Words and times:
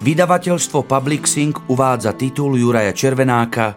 Vydavateľstvo 0.00 0.88
Publixing 0.88 1.68
uvádza 1.68 2.16
titul 2.16 2.56
Juraja 2.56 2.88
Červenáka 2.96 3.76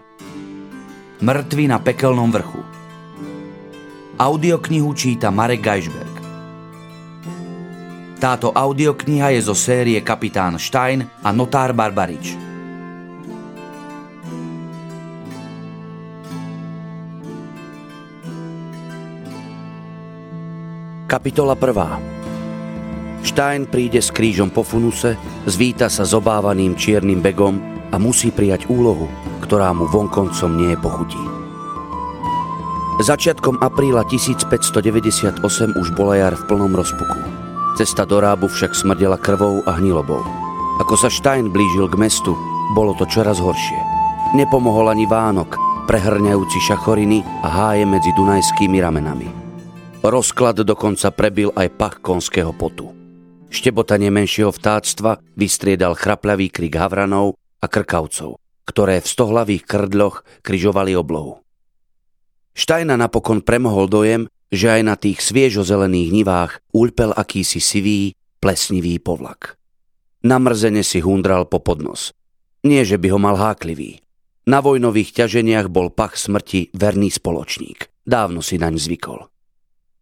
Mŕtvy 1.20 1.68
na 1.68 1.84
pekelnom 1.84 2.32
vrchu. 2.32 2.64
Audioknihu 4.16 4.96
číta 4.96 5.36
Marek 5.36 5.60
Geisberg. 5.60 6.16
Táto 8.24 8.56
audiokniha 8.56 9.36
je 9.36 9.44
zo 9.44 9.52
série 9.52 10.00
Kapitán 10.00 10.56
Stein 10.56 11.04
a 11.04 11.36
Notár 11.36 11.76
Barbarič. 11.76 12.40
Kapitola 21.04 21.60
1. 21.60 22.23
Stein 23.24 23.64
príde 23.64 24.04
s 24.04 24.12
krížom 24.12 24.52
po 24.52 24.68
funuse, 24.68 25.16
zvíta 25.48 25.88
sa 25.88 26.04
s 26.04 26.12
obávaným 26.12 26.76
čiernym 26.76 27.24
begom 27.24 27.56
a 27.90 27.96
musí 27.96 28.36
prijať 28.36 28.68
úlohu, 28.68 29.08
ktorá 29.40 29.72
mu 29.72 29.88
vonkoncom 29.88 30.52
nie 30.60 30.76
je 30.76 30.80
pochutí. 30.84 31.22
Začiatkom 33.02 33.58
apríla 33.64 34.06
1598 34.06 35.42
už 35.74 35.88
bola 35.98 36.14
jar 36.20 36.38
v 36.38 36.44
plnom 36.46 36.76
rozpuku. 36.78 37.20
Cesta 37.74 38.06
do 38.06 38.22
Rábu 38.22 38.46
však 38.52 38.78
smrdela 38.78 39.18
krvou 39.18 39.66
a 39.66 39.82
hnilobou. 39.82 40.22
Ako 40.78 40.94
sa 40.94 41.10
Stein 41.10 41.50
blížil 41.50 41.90
k 41.90 41.98
mestu, 41.98 42.38
bolo 42.78 42.94
to 42.94 43.10
čoraz 43.10 43.42
horšie. 43.42 43.80
Nepomohol 44.38 44.94
ani 44.94 45.10
Vánok, 45.10 45.58
prehrňajúci 45.90 46.60
šachoriny 46.70 47.26
a 47.42 47.48
háje 47.50 47.86
medzi 47.90 48.14
dunajskými 48.14 48.78
ramenami. 48.78 49.28
Rozklad 50.04 50.62
dokonca 50.62 51.10
prebil 51.16 51.50
aj 51.56 51.68
pach 51.74 51.96
konského 52.04 52.54
potu. 52.54 53.03
Štebotanie 53.54 54.10
menšieho 54.10 54.50
vtáctva 54.50 55.22
vystriedal 55.38 55.94
chrapľavý 55.94 56.50
krik 56.50 56.74
havranov 56.74 57.38
a 57.62 57.70
krkavcov 57.70 58.42
ktoré 58.64 59.04
v 59.04 59.08
stohlavých 59.08 59.64
krdloch 59.68 60.24
kryžovali 60.44 60.96
oblohu. 60.96 61.44
Štajna 62.54 62.96
napokon 62.96 63.42
premohol 63.42 63.90
dojem, 63.90 64.30
že 64.54 64.70
aj 64.70 64.82
na 64.86 64.96
tých 64.96 65.20
sviežozelených 65.26 66.10
nivách 66.14 66.52
úľpel 66.70 67.12
akýsi 67.18 67.58
sivý, 67.58 68.14
plesnivý 68.38 69.02
povlak. 69.02 69.58
Namrzene 70.24 70.86
si 70.86 71.02
hundral 71.02 71.50
po 71.50 71.60
podnos. 71.60 72.14
Nie, 72.64 72.88
že 72.88 73.02
by 73.02 73.08
ho 73.12 73.20
mal 73.20 73.36
háklivý. 73.36 74.00
Na 74.48 74.64
vojnových 74.64 75.24
ťaženiach 75.24 75.68
bol 75.68 75.90
pach 75.92 76.16
smrti 76.16 76.72
verný 76.76 77.12
spoločník. 77.12 77.92
Dávno 78.06 78.44
si 78.46 78.60
naň 78.60 78.80
zvykol. 78.80 79.28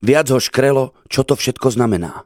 Viac 0.01 0.27
ho 0.33 0.41
škrelo, 0.41 0.97
čo 1.07 1.21
to 1.21 1.37
všetko 1.37 1.73
znamená. 1.73 2.25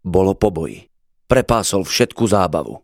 Bolo 0.00 0.32
po 0.32 0.48
boji. 0.48 0.88
Prepásol 1.28 1.84
všetku 1.84 2.24
zábavu. 2.24 2.80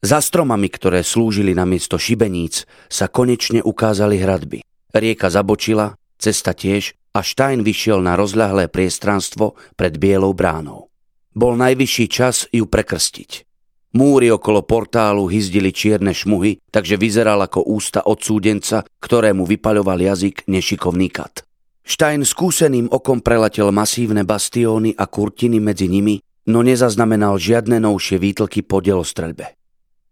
Za 0.00 0.24
stromami, 0.24 0.72
ktoré 0.72 1.04
slúžili 1.04 1.52
na 1.52 1.68
miesto 1.68 2.00
šibeníc, 2.00 2.64
sa 2.88 3.12
konečne 3.12 3.60
ukázali 3.60 4.16
hradby. 4.16 4.64
Rieka 4.96 5.28
zabočila, 5.28 5.92
cesta 6.16 6.56
tiež 6.56 6.96
a 7.12 7.20
Stein 7.20 7.60
vyšiel 7.60 8.00
na 8.00 8.16
rozľahlé 8.16 8.72
priestranstvo 8.72 9.60
pred 9.76 10.00
bielou 10.00 10.32
bránou. 10.32 10.88
Bol 11.36 11.60
najvyšší 11.60 12.06
čas 12.08 12.48
ju 12.48 12.64
prekrstiť. 12.64 13.44
Múry 13.90 14.30
okolo 14.32 14.62
portálu 14.62 15.26
hyzdili 15.26 15.74
čierne 15.74 16.14
šmuhy, 16.14 16.62
takže 16.70 16.94
vyzeral 16.94 17.42
ako 17.42 17.66
ústa 17.68 18.06
odsúdenca, 18.06 18.86
ktorému 19.02 19.42
vypaľoval 19.44 19.98
jazyk 19.98 20.46
nešikovný 20.46 21.10
kat. 21.10 21.42
Stein 21.90 22.22
skúseným 22.22 22.86
okom 22.86 23.18
preletel 23.18 23.74
masívne 23.74 24.22
bastióny 24.22 24.94
a 24.94 25.10
kurtiny 25.10 25.58
medzi 25.58 25.90
nimi, 25.90 26.22
no 26.46 26.62
nezaznamenal 26.62 27.34
žiadne 27.34 27.82
novšie 27.82 28.14
výtlky 28.14 28.62
po 28.62 28.78
delostreľbe. 28.78 29.58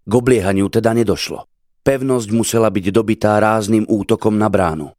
K 0.02 0.10
obliehaniu 0.10 0.66
teda 0.74 0.90
nedošlo. 0.90 1.46
Pevnosť 1.86 2.34
musela 2.34 2.66
byť 2.66 2.90
dobitá 2.90 3.38
rázným 3.38 3.86
útokom 3.86 4.34
na 4.34 4.50
bránu. 4.50 4.90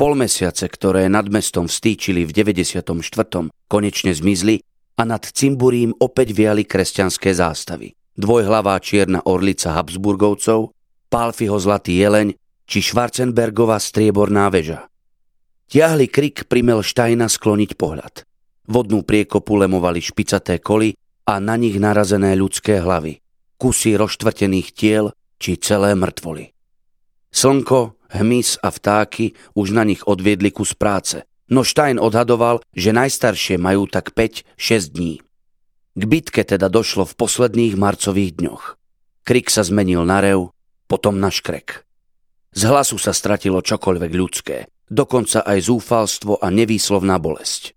Polmesiace, 0.00 0.64
ktoré 0.72 1.04
nad 1.12 1.28
mestom 1.28 1.68
vstýčili 1.68 2.24
v 2.24 2.32
94. 2.32 2.80
konečne 3.68 4.16
zmizli 4.16 4.64
a 4.96 5.04
nad 5.04 5.20
Cimburím 5.20 5.92
opäť 6.00 6.32
viali 6.32 6.64
kresťanské 6.64 7.36
zástavy. 7.36 7.92
Dvojhlavá 8.16 8.80
čierna 8.80 9.20
orlica 9.28 9.76
Habsburgovcov, 9.76 10.72
Palfiho 11.12 11.60
zlatý 11.60 12.00
jeleň 12.00 12.32
či 12.64 12.80
Schwarzenbergová 12.80 13.76
strieborná 13.76 14.48
väža. 14.48 14.88
Tiahli 15.66 16.06
krik 16.06 16.46
primel 16.46 16.82
Štajna 16.82 17.26
skloniť 17.26 17.74
pohľad. 17.74 18.22
Vodnú 18.70 19.02
priekopu 19.02 19.58
lemovali 19.58 20.02
špicaté 20.02 20.58
koly 20.62 20.94
a 21.26 21.42
na 21.42 21.58
nich 21.58 21.78
narazené 21.78 22.38
ľudské 22.38 22.78
hlavy 22.82 23.22
kusy 23.56 23.96
rozštvrtených 23.96 24.68
tiel 24.76 25.12
či 25.40 25.56
celé 25.60 25.96
mŕtvoly. 25.96 26.52
Slnko, 27.32 27.96
hmyz 28.12 28.60
a 28.64 28.68
vtáky 28.72 29.36
už 29.52 29.76
na 29.76 29.84
nich 29.84 30.04
odviedli 30.04 30.52
kus 30.52 30.72
práce, 30.72 31.24
no 31.52 31.64
Stein 31.64 32.00
odhadoval, 32.00 32.64
že 32.72 32.96
najstaršie 32.96 33.60
majú 33.60 33.88
tak 33.88 34.16
5-6 34.16 34.96
dní. 34.96 35.20
K 35.96 36.02
bitke 36.04 36.44
teda 36.44 36.68
došlo 36.68 37.08
v 37.08 37.16
posledných 37.16 37.74
marcových 37.76 38.36
dňoch. 38.40 38.64
Krik 39.24 39.48
sa 39.48 39.64
zmenil 39.64 40.04
na 40.04 40.20
rev, 40.20 40.52
potom 40.86 41.18
na 41.18 41.32
škrek. 41.32 41.84
Z 42.56 42.62
hlasu 42.68 42.96
sa 42.96 43.12
stratilo 43.12 43.60
čokoľvek 43.60 44.12
ľudské, 44.16 44.68
dokonca 44.90 45.42
aj 45.42 45.70
zúfalstvo 45.70 46.38
a 46.38 46.50
nevýslovná 46.50 47.18
bolesť. 47.18 47.76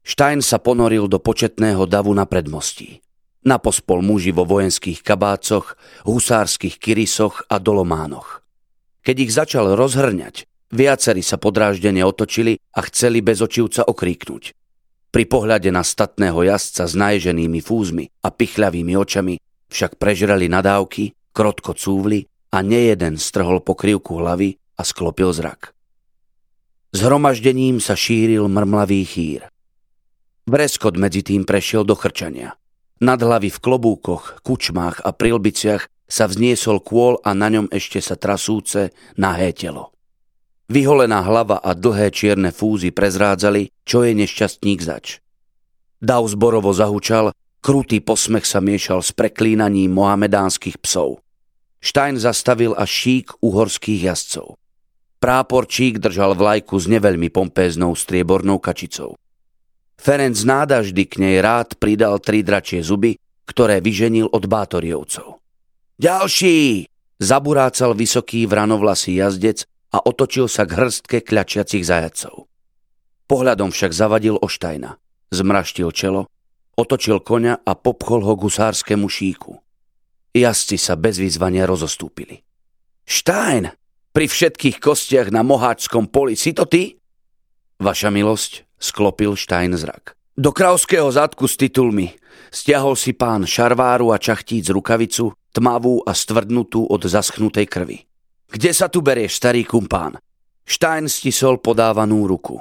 Stein 0.00 0.40
sa 0.40 0.58
ponoril 0.58 1.06
do 1.06 1.20
početného 1.20 1.84
davu 1.84 2.10
na 2.16 2.24
predmostí. 2.24 3.04
Na 3.40 3.56
pospol 3.56 4.04
muži 4.04 4.36
vo 4.36 4.44
vojenských 4.44 5.00
kabácoch, 5.00 5.76
husárskych 6.04 6.76
kyrisoch 6.76 7.44
a 7.48 7.56
dolománoch. 7.56 8.44
Keď 9.00 9.16
ich 9.16 9.32
začal 9.32 9.72
rozhrňať, 9.76 10.44
viacerí 10.72 11.24
sa 11.24 11.40
podráždene 11.40 12.04
otočili 12.04 12.60
a 12.76 12.84
chceli 12.84 13.24
bez 13.24 13.40
očivca 13.40 13.88
okríknuť. 13.88 14.42
Pri 15.10 15.24
pohľade 15.26 15.72
na 15.72 15.82
statného 15.82 16.38
jazdca 16.46 16.84
s 16.86 16.94
naježenými 16.94 17.58
fúzmi 17.64 18.06
a 18.22 18.28
pichľavými 18.30 18.94
očami 18.94 19.34
však 19.72 19.96
prežrali 19.96 20.46
nadávky, 20.46 21.16
krotko 21.32 21.74
cúvli 21.74 22.28
a 22.52 22.62
nejeden 22.62 23.16
strhol 23.16 23.64
pokrývku 23.64 24.20
hlavy 24.20 24.58
a 24.78 24.82
sklopil 24.84 25.32
zrak. 25.32 25.74
Zhromaždením 26.90 27.78
sa 27.78 27.94
šíril 27.94 28.50
mrmlavý 28.50 29.06
chýr. 29.06 29.46
Breskot 30.50 30.98
medzi 30.98 31.22
tým 31.22 31.46
prešiel 31.46 31.86
do 31.86 31.94
chrčania. 31.94 32.58
Nad 32.98 33.22
hlavy 33.22 33.48
v 33.48 33.62
klobúkoch, 33.62 34.42
kučmách 34.42 35.06
a 35.06 35.14
prilbiciach 35.14 35.86
sa 36.10 36.26
vzniesol 36.26 36.82
kôl 36.82 37.22
a 37.22 37.30
na 37.32 37.46
ňom 37.46 37.70
ešte 37.70 38.02
sa 38.02 38.18
trasúce 38.18 38.90
nahé 39.14 39.54
telo. 39.54 39.94
Vyholená 40.66 41.22
hlava 41.22 41.62
a 41.62 41.78
dlhé 41.78 42.10
čierne 42.10 42.50
fúzy 42.50 42.90
prezrádzali, 42.90 43.70
čo 43.86 44.02
je 44.02 44.12
nešťastník 44.14 44.82
zač. 44.82 45.22
Dav 46.02 46.26
zborovo 46.26 46.74
zahučal, 46.74 47.30
krutý 47.62 48.02
posmech 48.02 48.44
sa 48.44 48.58
miešal 48.58 49.06
s 49.06 49.14
preklínaním 49.14 49.94
mohamedánskych 49.94 50.82
psov. 50.82 51.22
Stein 51.80 52.20
zastavil 52.20 52.76
až 52.76 52.90
šík 52.90 53.40
uhorských 53.40 54.10
jazdcov. 54.10 54.59
Práporčík 55.20 56.00
držal 56.00 56.32
vlajku 56.32 56.80
s 56.80 56.88
neveľmi 56.88 57.28
pompéznou 57.28 57.92
striebornou 57.92 58.56
kačicou. 58.56 59.20
Ferenc 60.00 60.40
nádaždy 60.40 61.04
k 61.04 61.14
nej 61.20 61.36
rád 61.44 61.76
pridal 61.76 62.16
tri 62.24 62.40
dračie 62.40 62.80
zuby, 62.80 63.20
ktoré 63.44 63.84
vyženil 63.84 64.32
od 64.32 64.48
bátoriovcov. 64.48 65.44
Ďalší! 66.00 66.88
Zaburácal 67.20 67.92
vysoký 67.92 68.48
vranovlasý 68.48 69.20
jazdec 69.20 69.68
a 69.92 70.00
otočil 70.00 70.48
sa 70.48 70.64
k 70.64 70.72
hrstke 70.80 71.20
kľačiacich 71.20 71.84
zajacov. 71.84 72.48
Pohľadom 73.28 73.68
však 73.76 73.92
zavadil 73.92 74.40
Oštajna. 74.40 74.96
Zmraštil 75.28 75.92
čelo, 75.92 76.32
otočil 76.80 77.20
koňa 77.20 77.60
a 77.60 77.72
popchol 77.76 78.24
ho 78.24 78.34
gusárskému 78.40 79.04
šíku. 79.04 79.60
Jazdci 80.32 80.80
sa 80.80 80.96
bez 80.96 81.20
vyzvania 81.20 81.68
rozostúpili. 81.68 82.40
Štajn, 83.04 83.68
pri 84.10 84.26
všetkých 84.26 84.82
kostiach 84.82 85.30
na 85.30 85.46
moháčskom 85.46 86.10
poli, 86.10 86.34
si 86.34 86.50
to 86.54 86.66
ty? 86.66 86.98
Vaša 87.80 88.12
milosť, 88.12 88.66
sklopil 88.76 89.38
Stein 89.38 89.72
zrak. 89.72 90.18
Do 90.36 90.50
kravského 90.56 91.08
zadku 91.12 91.44
s 91.44 91.56
titulmi. 91.60 92.16
Stiahol 92.50 92.98
si 92.98 93.14
pán 93.14 93.46
šarváru 93.46 94.10
a 94.10 94.18
čachtíc 94.18 94.66
rukavicu, 94.72 95.36
tmavú 95.54 96.02
a 96.02 96.16
stvrdnutú 96.16 96.88
od 96.88 97.02
zaschnutej 97.06 97.66
krvi. 97.68 97.98
Kde 98.50 98.70
sa 98.74 98.90
tu 98.90 99.04
berieš, 99.04 99.38
starý 99.38 99.62
kumpán? 99.62 100.18
Stein 100.66 101.06
stisol 101.06 101.62
podávanú 101.62 102.26
ruku. 102.26 102.58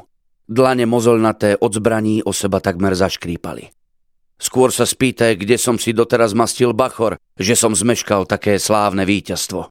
Dlane 0.50 0.86
mozolnaté 0.86 1.58
od 1.58 1.74
zbraní 1.74 2.22
o 2.26 2.34
seba 2.34 2.58
takmer 2.58 2.94
zaškrípali. 2.98 3.70
Skôr 4.40 4.72
sa 4.72 4.88
spýtaj, 4.88 5.36
kde 5.36 5.60
som 5.60 5.76
si 5.76 5.92
doteraz 5.92 6.32
mastil 6.32 6.72
bachor, 6.74 7.20
že 7.36 7.60
som 7.60 7.76
zmeškal 7.76 8.24
také 8.24 8.56
slávne 8.56 9.04
víťazstvo. 9.04 9.70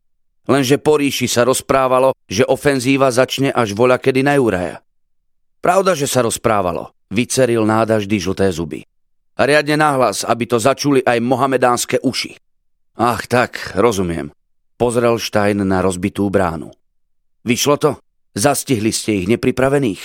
Lenže 0.49 0.81
po 0.81 0.97
ríši 0.97 1.29
sa 1.29 1.45
rozprávalo, 1.45 2.17
že 2.25 2.49
ofenzíva 2.49 3.13
začne 3.13 3.53
až 3.53 3.77
voľa 3.77 4.01
kedy 4.01 4.25
na 4.25 4.41
Juraja. 4.41 4.81
Pravda, 5.61 5.93
že 5.93 6.09
sa 6.09 6.25
rozprávalo. 6.25 6.97
Vyceril 7.13 7.69
nádaždy 7.69 8.17
žlté 8.17 8.49
zuby. 8.49 8.81
A 9.37 9.45
riadne 9.45 9.77
nahlas, 9.77 10.25
aby 10.25 10.49
to 10.49 10.57
začuli 10.57 11.05
aj 11.05 11.21
mohamedánske 11.21 12.01
uši. 12.01 12.33
Ach 12.97 13.23
tak, 13.29 13.77
rozumiem. 13.77 14.33
Pozrel 14.81 15.21
Stein 15.21 15.61
na 15.63 15.85
rozbitú 15.85 16.27
bránu. 16.33 16.73
Vyšlo 17.45 17.77
to? 17.77 17.91
Zastihli 18.33 18.91
ste 18.91 19.23
ich 19.23 19.27
nepripravených? 19.29 20.03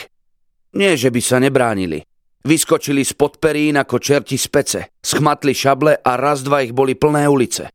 Nie, 0.74 0.98
že 0.98 1.14
by 1.14 1.22
sa 1.22 1.38
nebránili. 1.38 2.02
Vyskočili 2.44 3.08
z 3.08 3.16
perín 3.40 3.80
ako 3.80 4.02
čerti 4.04 4.36
z 4.36 4.48
pece, 4.52 4.82
schmatli 5.00 5.56
šable 5.56 5.96
a 6.04 6.12
raz 6.20 6.44
dva 6.44 6.60
ich 6.60 6.76
boli 6.76 6.92
plné 6.98 7.30
ulice. 7.30 7.72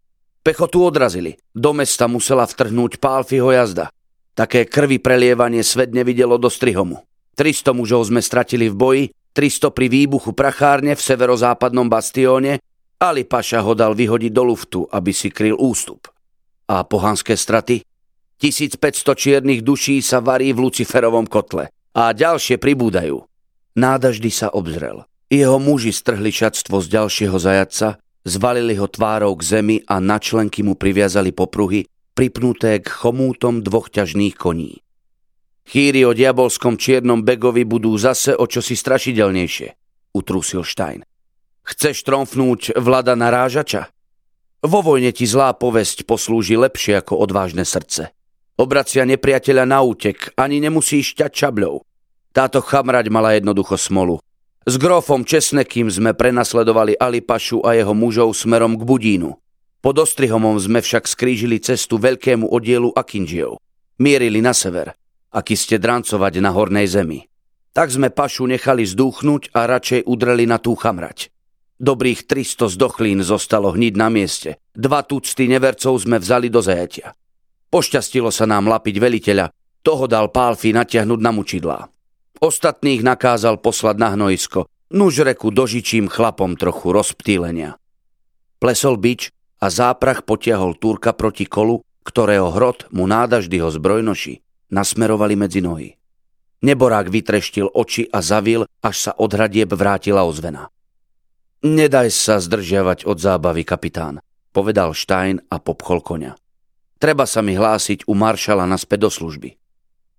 Pechotu 0.49 0.81
odrazili. 0.81 1.37
Do 1.53 1.77
mesta 1.77 2.09
musela 2.09 2.49
vtrhnúť 2.49 2.97
Pálfiho 2.97 3.53
jazda. 3.53 3.93
Také 4.33 4.65
krvi 4.65 4.97
prelievanie 4.97 5.61
svet 5.61 5.93
nevidelo 5.93 6.41
do 6.41 6.49
Strihomu. 6.49 7.05
300 7.37 7.77
mužov 7.77 8.09
sme 8.09 8.25
stratili 8.25 8.73
v 8.73 8.77
boji, 8.81 9.05
300 9.37 9.69
pri 9.77 9.93
výbuchu 9.93 10.33
prachárne 10.33 10.97
v 10.97 11.05
severozápadnom 11.05 11.93
bastióne, 11.93 12.65
Ali 12.97 13.29
Paša 13.29 13.61
ho 13.61 13.77
dal 13.77 13.93
vyhodiť 13.93 14.33
do 14.33 14.43
luftu, 14.49 14.81
aby 14.89 15.13
si 15.13 15.29
kryl 15.29 15.53
ústup. 15.53 16.09
A 16.65 16.81
pohanské 16.81 17.37
straty? 17.37 17.85
1500 18.41 18.81
čiernych 19.21 19.61
duší 19.61 20.01
sa 20.01 20.25
varí 20.25 20.57
v 20.57 20.65
Luciferovom 20.65 21.29
kotle 21.29 21.69
a 21.93 22.17
ďalšie 22.17 22.57
pribúdajú. 22.57 23.21
Nádaždy 23.77 24.33
sa 24.33 24.49
obzrel. 24.49 25.05
Jeho 25.29 25.61
muži 25.61 25.93
strhli 25.93 26.33
šatstvo 26.33 26.81
z 26.81 26.89
ďalšieho 26.89 27.37
zajaca, 27.37 28.01
zvalili 28.27 28.75
ho 28.79 28.87
tvárou 28.91 29.37
k 29.39 29.43
zemi 29.43 29.77
a 29.87 30.01
na 30.03 30.19
členky 30.19 30.65
mu 30.67 30.75
priviazali 30.75 31.31
popruhy, 31.31 31.87
pripnuté 32.17 32.83
k 32.83 32.89
chomútom 32.91 33.63
dvoch 33.63 33.93
ťažných 33.93 34.35
koní. 34.35 34.83
Chýry 35.69 36.03
o 36.09 36.17
diabolskom 36.17 36.81
čiernom 36.81 37.21
begovi 37.21 37.69
budú 37.69 37.93
zase 38.01 38.33
o 38.33 38.49
čosi 38.49 38.73
strašidelnejšie, 38.73 39.69
utrusil 40.17 40.65
Stein. 40.65 41.05
Chceš 41.69 42.09
tromfnúť 42.09 42.81
vlada 42.81 43.13
narážača? 43.13 43.93
Vo 44.65 44.81
vojne 44.81 45.13
ti 45.13 45.29
zlá 45.29 45.53
povesť 45.55 46.09
poslúži 46.09 46.57
lepšie 46.57 47.05
ako 47.05 47.21
odvážne 47.21 47.63
srdce. 47.69 48.11
Obracia 48.59 49.07
nepriateľa 49.07 49.65
na 49.69 49.85
útek, 49.85 50.35
ani 50.35 50.59
nemusíš 50.59 51.15
ťať 51.15 51.31
čabľou. 51.31 51.85
Táto 52.35 52.59
chamrať 52.59 53.07
mala 53.13 53.39
jednoducho 53.39 53.79
smolu. 53.79 54.19
S 54.69 54.77
grofom 54.77 55.25
Česnekým 55.25 55.89
sme 55.89 56.13
prenasledovali 56.13 56.93
Alipašu 57.01 57.65
a 57.65 57.73
jeho 57.73 57.97
mužov 57.97 58.37
smerom 58.37 58.77
k 58.77 58.85
Budínu. 58.85 59.33
Pod 59.81 59.97
Ostrihomom 59.97 60.61
sme 60.61 60.85
však 60.85 61.09
skrížili 61.09 61.57
cestu 61.57 61.97
veľkému 61.97 62.45
oddielu 62.45 62.93
Akinžiov. 62.93 63.57
Mierili 63.97 64.45
na 64.45 64.53
sever, 64.53 64.93
aký 65.33 65.57
ste 65.57 65.81
drancovať 65.81 66.45
na 66.45 66.53
hornej 66.53 66.85
zemi. 66.85 67.25
Tak 67.73 67.97
sme 67.97 68.13
Pašu 68.13 68.45
nechali 68.45 68.85
zdúchnuť 68.85 69.57
a 69.57 69.65
radšej 69.65 70.05
udreli 70.05 70.45
na 70.45 70.61
tú 70.61 70.77
chamrať. 70.77 71.33
Dobrých 71.81 72.29
300 72.29 72.69
zdochlín 72.69 73.25
zostalo 73.25 73.73
hniť 73.73 73.95
na 73.97 74.13
mieste. 74.13 74.61
Dva 74.77 75.01
tucty 75.01 75.49
nevercov 75.49 75.97
sme 75.97 76.21
vzali 76.21 76.53
do 76.53 76.61
zajatia. 76.61 77.17
Pošťastilo 77.73 78.29
sa 78.29 78.45
nám 78.45 78.69
lapiť 78.69 79.01
veliteľa, 79.01 79.49
toho 79.81 80.05
dal 80.05 80.29
Pálfi 80.29 80.77
natiahnuť 80.77 81.21
na 81.25 81.33
mučidlá. 81.33 81.89
Ostatných 82.39 83.03
nakázal 83.03 83.59
poslať 83.59 83.97
na 83.99 84.15
hnojisko, 84.15 84.71
nuž 84.95 85.27
reku 85.27 85.51
dožičím 85.51 86.07
chlapom 86.07 86.55
trochu 86.55 86.95
rozptýlenia. 86.95 87.77
Plesol 88.63 88.99
bič 88.99 89.35
a 89.59 89.67
záprach 89.71 90.23
potiahol 90.23 90.79
Turka 90.79 91.11
proti 91.15 91.51
kolu, 91.51 91.83
ktorého 92.07 92.55
hrot 92.55 92.87
mu 92.95 93.11
nádaždy 93.11 93.59
ho 93.59 93.69
zbrojnoši 93.75 94.41
nasmerovali 94.71 95.35
medzi 95.37 95.61
nohy. 95.65 95.97
Neborák 96.59 97.11
vytreštil 97.11 97.71
oči 97.71 98.11
a 98.11 98.19
zavil, 98.19 98.67
až 98.83 98.97
sa 98.99 99.13
od 99.15 99.31
hradieb 99.31 99.71
vrátila 99.75 100.27
ozvena. 100.27 100.71
Nedaj 101.63 102.15
sa 102.15 102.39
zdržiavať 102.39 103.07
od 103.07 103.19
zábavy, 103.19 103.67
kapitán, 103.67 104.23
povedal 104.55 104.95
Stein 104.95 105.43
a 105.51 105.59
popchol 105.59 106.03
konia. 106.03 106.33
Treba 106.99 107.27
sa 107.27 107.43
mi 107.43 107.55
hlásiť 107.55 108.07
u 108.11 108.15
maršala 108.15 108.67
naspäť 108.67 109.07
do 109.07 109.11
služby. 109.11 109.58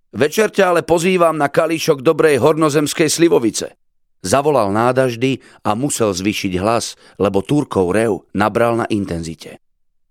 Večer 0.10 0.50
ťa 0.50 0.74
ale 0.74 0.82
pozývam 0.82 1.38
na 1.38 1.54
kalíšok 1.54 2.02
dobrej 2.02 2.42
hornozemskej 2.42 3.10
slivovice. 3.14 3.78
Zavolal 4.20 4.74
nádaždy 4.74 5.40
a 5.64 5.78
musel 5.78 6.12
zvýšiť 6.12 6.54
hlas, 6.60 7.00
lebo 7.22 7.40
Turkov 7.46 7.96
rev 7.96 8.26
nabral 8.36 8.76
na 8.76 8.86
intenzite. 8.90 9.62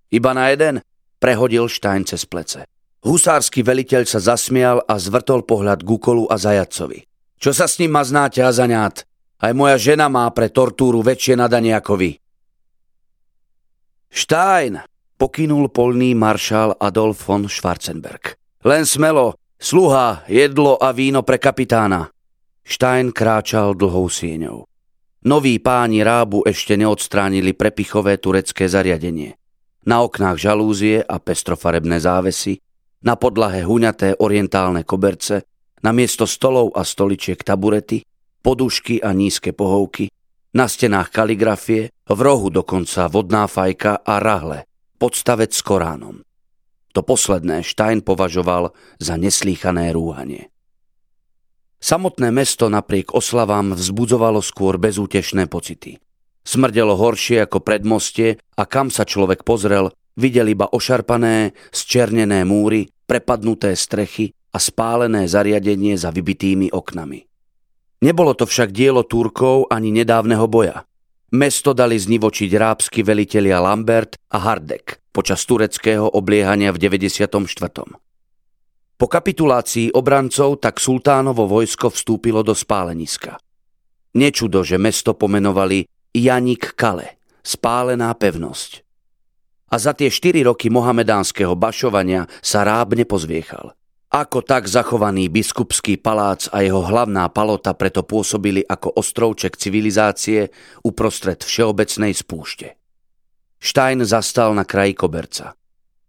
Iba 0.09 0.33
na 0.33 0.49
jeden 0.49 0.81
prehodil 1.21 1.69
Štajn 1.69 2.09
cez 2.09 2.25
plece. 2.25 2.65
Husársky 3.05 3.61
veliteľ 3.61 4.09
sa 4.09 4.19
zasmial 4.23 4.81
a 4.87 4.97
zvrtol 4.97 5.45
pohľad 5.45 5.85
Gukolu 5.85 6.27
a 6.31 6.41
Zajacovi. 6.41 7.05
Čo 7.39 7.55
sa 7.55 7.71
s 7.71 7.79
ním 7.79 7.94
ma 7.94 8.03
znáte, 8.03 8.43
Azaňát? 8.43 9.06
Aj 9.39 9.55
moja 9.55 9.79
žena 9.79 10.11
má 10.11 10.27
pre 10.35 10.51
tortúru 10.51 10.99
väčšie 10.99 11.39
nadanie 11.39 11.71
ako 11.71 11.94
vy. 11.94 12.11
Štajn, 14.11 14.83
pokynul 15.15 15.71
polný 15.71 16.19
maršál 16.19 16.75
Adolf 16.81 17.23
von 17.23 17.47
Schwarzenberg. 17.47 18.35
Len 18.67 18.83
smelo, 18.83 19.39
sluha, 19.58 20.22
jedlo 20.31 20.78
a 20.78 20.94
víno 20.94 21.26
pre 21.26 21.37
kapitána. 21.37 22.08
Stein 22.62 23.10
kráčal 23.12 23.75
dlhou 23.75 24.06
sieňou. 24.08 24.64
Noví 25.26 25.58
páni 25.58 26.06
rábu 26.06 26.46
ešte 26.46 26.78
neodstránili 26.78 27.52
prepichové 27.52 28.22
turecké 28.22 28.70
zariadenie. 28.70 29.34
Na 29.84 30.06
oknách 30.06 30.38
žalúzie 30.38 31.02
a 31.02 31.19
pestrofarebné 31.19 31.99
závesy, 31.99 32.62
na 33.02 33.19
podlahe 33.19 33.66
huňaté 33.66 34.14
orientálne 34.22 34.87
koberce, 34.87 35.43
na 35.82 35.90
miesto 35.90 36.26
stolov 36.26 36.75
a 36.75 36.87
stoličiek 36.87 37.40
taburety, 37.43 38.02
podušky 38.43 39.02
a 39.02 39.10
nízke 39.10 39.50
pohovky, 39.55 40.10
na 40.55 40.70
stenách 40.70 41.10
kaligrafie, 41.10 41.90
v 42.08 42.19
rohu 42.20 42.49
dokonca 42.49 43.10
vodná 43.10 43.44
fajka 43.46 44.06
a 44.06 44.14
rahle, 44.22 44.64
podstavec 44.99 45.50
s 45.52 45.62
Koránom. 45.62 46.28
To 46.96 47.05
posledné 47.05 47.61
Stein 47.62 48.00
považoval 48.00 48.73
za 48.99 49.14
neslýchané 49.20 49.93
rúhanie. 49.93 50.49
Samotné 51.79 52.35
mesto 52.35 52.67
napriek 52.67 53.14
oslavám 53.14 53.76
vzbudzovalo 53.76 54.43
skôr 54.43 54.82
bezútešné 54.82 55.46
pocity. 55.46 56.02
Smrdelo 56.43 56.96
horšie 56.96 57.44
ako 57.44 57.61
predmostie 57.62 58.40
a 58.56 58.64
kam 58.64 58.88
sa 58.88 59.05
človek 59.05 59.44
pozrel, 59.44 59.93
videl 60.17 60.49
iba 60.50 60.67
ošarpané, 60.67 61.55
zčernené 61.70 62.43
múry, 62.49 62.88
prepadnuté 63.05 63.76
strechy 63.76 64.32
a 64.50 64.58
spálené 64.58 65.29
zariadenie 65.29 65.94
za 65.94 66.08
vybitými 66.08 66.73
oknami. 66.73 67.29
Nebolo 68.00 68.32
to 68.32 68.49
však 68.49 68.73
dielo 68.73 69.05
Turkov 69.05 69.69
ani 69.69 69.93
nedávneho 69.93 70.49
boja. 70.49 70.88
Mesto 71.29 71.77
dali 71.77 72.01
znivočiť 72.01 72.51
rábsky 72.57 73.05
velitelia 73.05 73.61
Lambert 73.61 74.17
a 74.32 74.41
Hardek 74.49 75.13
počas 75.13 75.44
tureckého 75.44 76.08
obliehania 76.17 76.73
v 76.73 76.81
94. 76.81 77.29
Po 78.97 79.06
kapitulácii 79.06 79.93
obrancov 79.93 80.56
tak 80.65 80.81
sultánovo 80.81 81.44
vojsko 81.44 81.93
vstúpilo 81.93 82.41
do 82.41 82.56
spáleniska. 82.56 83.37
Nečudo, 84.17 84.65
že 84.65 84.81
mesto 84.81 85.13
pomenovali 85.13 85.85
Janik 86.17 86.73
Kale, 86.73 87.20
spálená 87.44 88.08
pevnosť. 88.17 88.81
A 89.69 89.77
za 89.77 89.93
tie 89.93 90.08
4 90.08 90.49
roky 90.49 90.73
mohamedánskeho 90.73 91.53
bašovania 91.53 92.25
sa 92.41 92.65
Ráb 92.65 92.97
nepozviechal. 92.97 93.77
Ako 94.19 94.43
tak 94.43 94.67
zachovaný 94.67 95.31
biskupský 95.31 95.94
palác 95.94 96.51
a 96.51 96.67
jeho 96.67 96.82
hlavná 96.82 97.31
palota 97.31 97.70
preto 97.70 98.03
pôsobili 98.03 98.67
ako 98.67 98.98
ostrovček 98.98 99.55
civilizácie 99.55 100.51
uprostred 100.82 101.46
všeobecnej 101.46 102.10
spúšte. 102.19 102.75
Stein 103.63 104.03
zastal 104.03 104.58
na 104.58 104.67
kraji 104.67 104.98
koberca. 104.98 105.55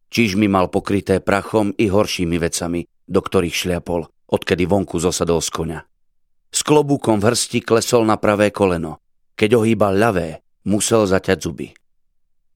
Čiž 0.10 0.42
mi 0.42 0.50
mal 0.50 0.74
pokryté 0.74 1.22
prachom 1.22 1.70
i 1.78 1.86
horšími 1.86 2.42
vecami, 2.42 2.82
do 3.06 3.22
ktorých 3.22 3.54
šliapol, 3.54 4.10
odkedy 4.25 4.66
vonku 4.66 4.98
zosadol 4.98 5.46
z 5.46 5.50
konia. 5.54 5.82
S 6.50 6.66
klobúkom 6.66 7.22
v 7.22 7.30
hrsti 7.30 7.62
klesol 7.62 8.10
na 8.10 8.18
pravé 8.18 8.50
koleno. 8.50 8.98
Keď 9.38 9.54
ohýbal 9.54 9.94
ľavé, 10.01 10.42
musel 10.66 11.06
zaťať 11.06 11.38
zuby. 11.46 11.78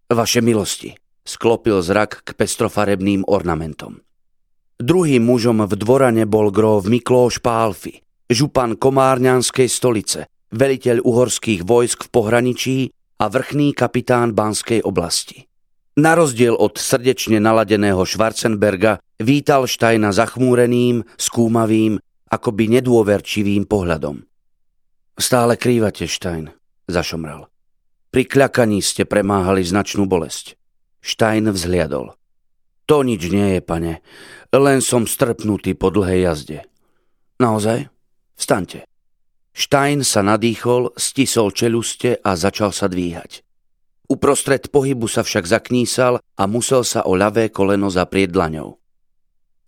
Vaše 0.09 0.41
milosti, 0.41 0.97
sklopil 1.21 1.77
zrak 1.85 2.25
k 2.25 2.33
pestrofarebným 2.33 3.29
ornamentom. 3.29 4.01
Druhým 4.83 5.23
mužom 5.23 5.63
v 5.63 5.79
dvorane 5.79 6.27
bol 6.27 6.51
gróf 6.51 6.91
Miklóš 6.91 7.39
Pálfi, 7.39 8.03
župan 8.27 8.75
Komárňanskej 8.75 9.71
stolice, 9.71 10.27
veliteľ 10.51 10.99
uhorských 11.07 11.63
vojsk 11.63 12.03
v 12.03 12.11
pohraničí 12.11 12.77
a 13.23 13.31
vrchný 13.31 13.71
kapitán 13.71 14.35
Banskej 14.35 14.83
oblasti. 14.83 15.47
Na 15.95 16.19
rozdiel 16.19 16.51
od 16.51 16.75
srdečne 16.75 17.39
naladeného 17.39 18.03
Schwarzenberga 18.03 18.99
vítal 19.23 19.71
Štajna 19.71 20.11
zachmúreným, 20.11 21.07
skúmavým, 21.15 22.03
akoby 22.27 22.75
nedôverčivým 22.75 23.63
pohľadom. 23.63 24.19
Stále 25.15 25.55
krývate, 25.55 26.11
Štajn, 26.11 26.51
zašomral. 26.91 27.47
Pri 28.11 28.27
kľakaní 28.27 28.83
ste 28.83 29.07
premáhali 29.07 29.63
značnú 29.63 30.11
bolesť. 30.11 30.59
Štajn 30.99 31.55
vzhliadol. 31.55 32.19
To 32.83 32.99
nič 32.99 33.31
nie 33.31 33.55
je, 33.55 33.61
pane. 33.63 34.03
Len 34.53 34.85
som 34.85 35.09
strpnutý 35.09 35.73
po 35.73 35.89
dlhej 35.89 36.29
jazde. 36.29 36.59
Naozaj? 37.41 37.89
Vstaňte. 38.37 38.85
Stein 39.49 40.05
sa 40.05 40.21
nadýchol, 40.21 40.93
stisol 40.93 41.49
čeluste 41.49 42.21
a 42.21 42.37
začal 42.37 42.69
sa 42.69 42.85
dvíhať. 42.85 43.41
Uprostred 44.13 44.69
pohybu 44.69 45.09
sa 45.09 45.25
však 45.25 45.49
zaknísal 45.49 46.21
a 46.21 46.43
musel 46.45 46.85
sa 46.85 47.01
o 47.01 47.17
ľavé 47.17 47.49
koleno 47.49 47.89
zaprieť 47.89 48.29
dlaňou. 48.29 48.77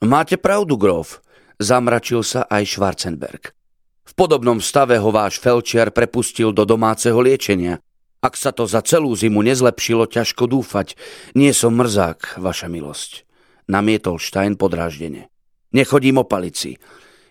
Máte 0.05 0.37
pravdu, 0.37 0.77
grof, 0.77 1.17
zamračil 1.57 2.21
sa 2.21 2.45
aj 2.45 2.77
Schwarzenberg. 2.77 3.57
V 4.05 4.13
podobnom 4.13 4.61
stave 4.61 5.01
ho 5.01 5.09
váš 5.09 5.41
felčiar 5.41 5.89
prepustil 5.89 6.53
do 6.53 6.61
domáceho 6.61 7.17
liečenia. 7.17 7.81
Ak 8.21 8.37
sa 8.37 8.53
to 8.53 8.69
za 8.69 8.85
celú 8.85 9.17
zimu 9.17 9.41
nezlepšilo, 9.41 10.05
ťažko 10.05 10.45
dúfať. 10.45 10.93
Nie 11.33 11.57
som 11.57 11.73
mrzák, 11.73 12.37
vaša 12.37 12.69
milosť. 12.69 13.24
Namietol 13.65 14.21
Stein 14.21 14.55
podráždene. 14.55 15.29
Nechodím 15.73 16.21
o 16.21 16.25
palici. 16.25 16.77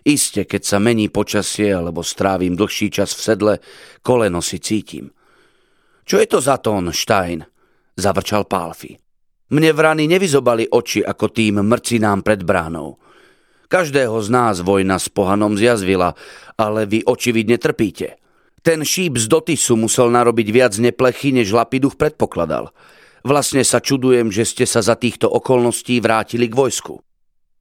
Iste, 0.05 0.45
keď 0.45 0.61
sa 0.61 0.77
mení 0.77 1.09
počasie 1.09 1.73
alebo 1.73 2.05
strávim 2.05 2.53
dlhší 2.53 2.93
čas 2.93 3.15
v 3.17 3.21
sedle, 3.21 3.53
koleno 4.05 4.43
si 4.43 4.61
cítim. 4.61 5.09
Čo 6.05 6.21
je 6.21 6.27
to 6.29 6.39
za 6.43 6.61
tón, 6.61 6.93
Stein? 6.93 7.41
Zavrčal 7.97 8.45
Pálfi. 8.45 8.93
Mne 9.49 9.71
vrany 9.73 10.05
nevyzobali 10.05 10.69
oči 10.69 11.01
ako 11.01 11.31
tým 11.31 11.65
mrcinám 11.65 12.21
pred 12.21 12.45
bránou. 12.45 13.01
Každého 13.65 14.17
z 14.21 14.29
nás 14.29 14.61
vojna 14.61 15.01
s 15.01 15.09
pohanom 15.09 15.57
zjazvila, 15.57 16.13
ale 16.53 16.85
vy 16.85 17.01
očividne 17.01 17.57
trpíte. 17.57 18.21
Ten 18.61 18.81
šíp 18.85 19.17
z 19.17 19.25
dotisu 19.29 19.77
musel 19.77 20.09
narobiť 20.13 20.47
viac 20.49 20.73
neplechy, 20.77 21.33
než 21.33 21.53
Lapiduch 21.53 21.97
predpokladal. 21.97 22.73
Vlastne 23.25 23.65
sa 23.65 23.81
čudujem, 23.81 24.29
že 24.29 24.45
ste 24.45 24.69
sa 24.69 24.85
za 24.85 24.93
týchto 24.93 25.25
okolností 25.25 25.97
vrátili 25.97 26.45
k 26.45 26.53
vojsku. 26.53 27.01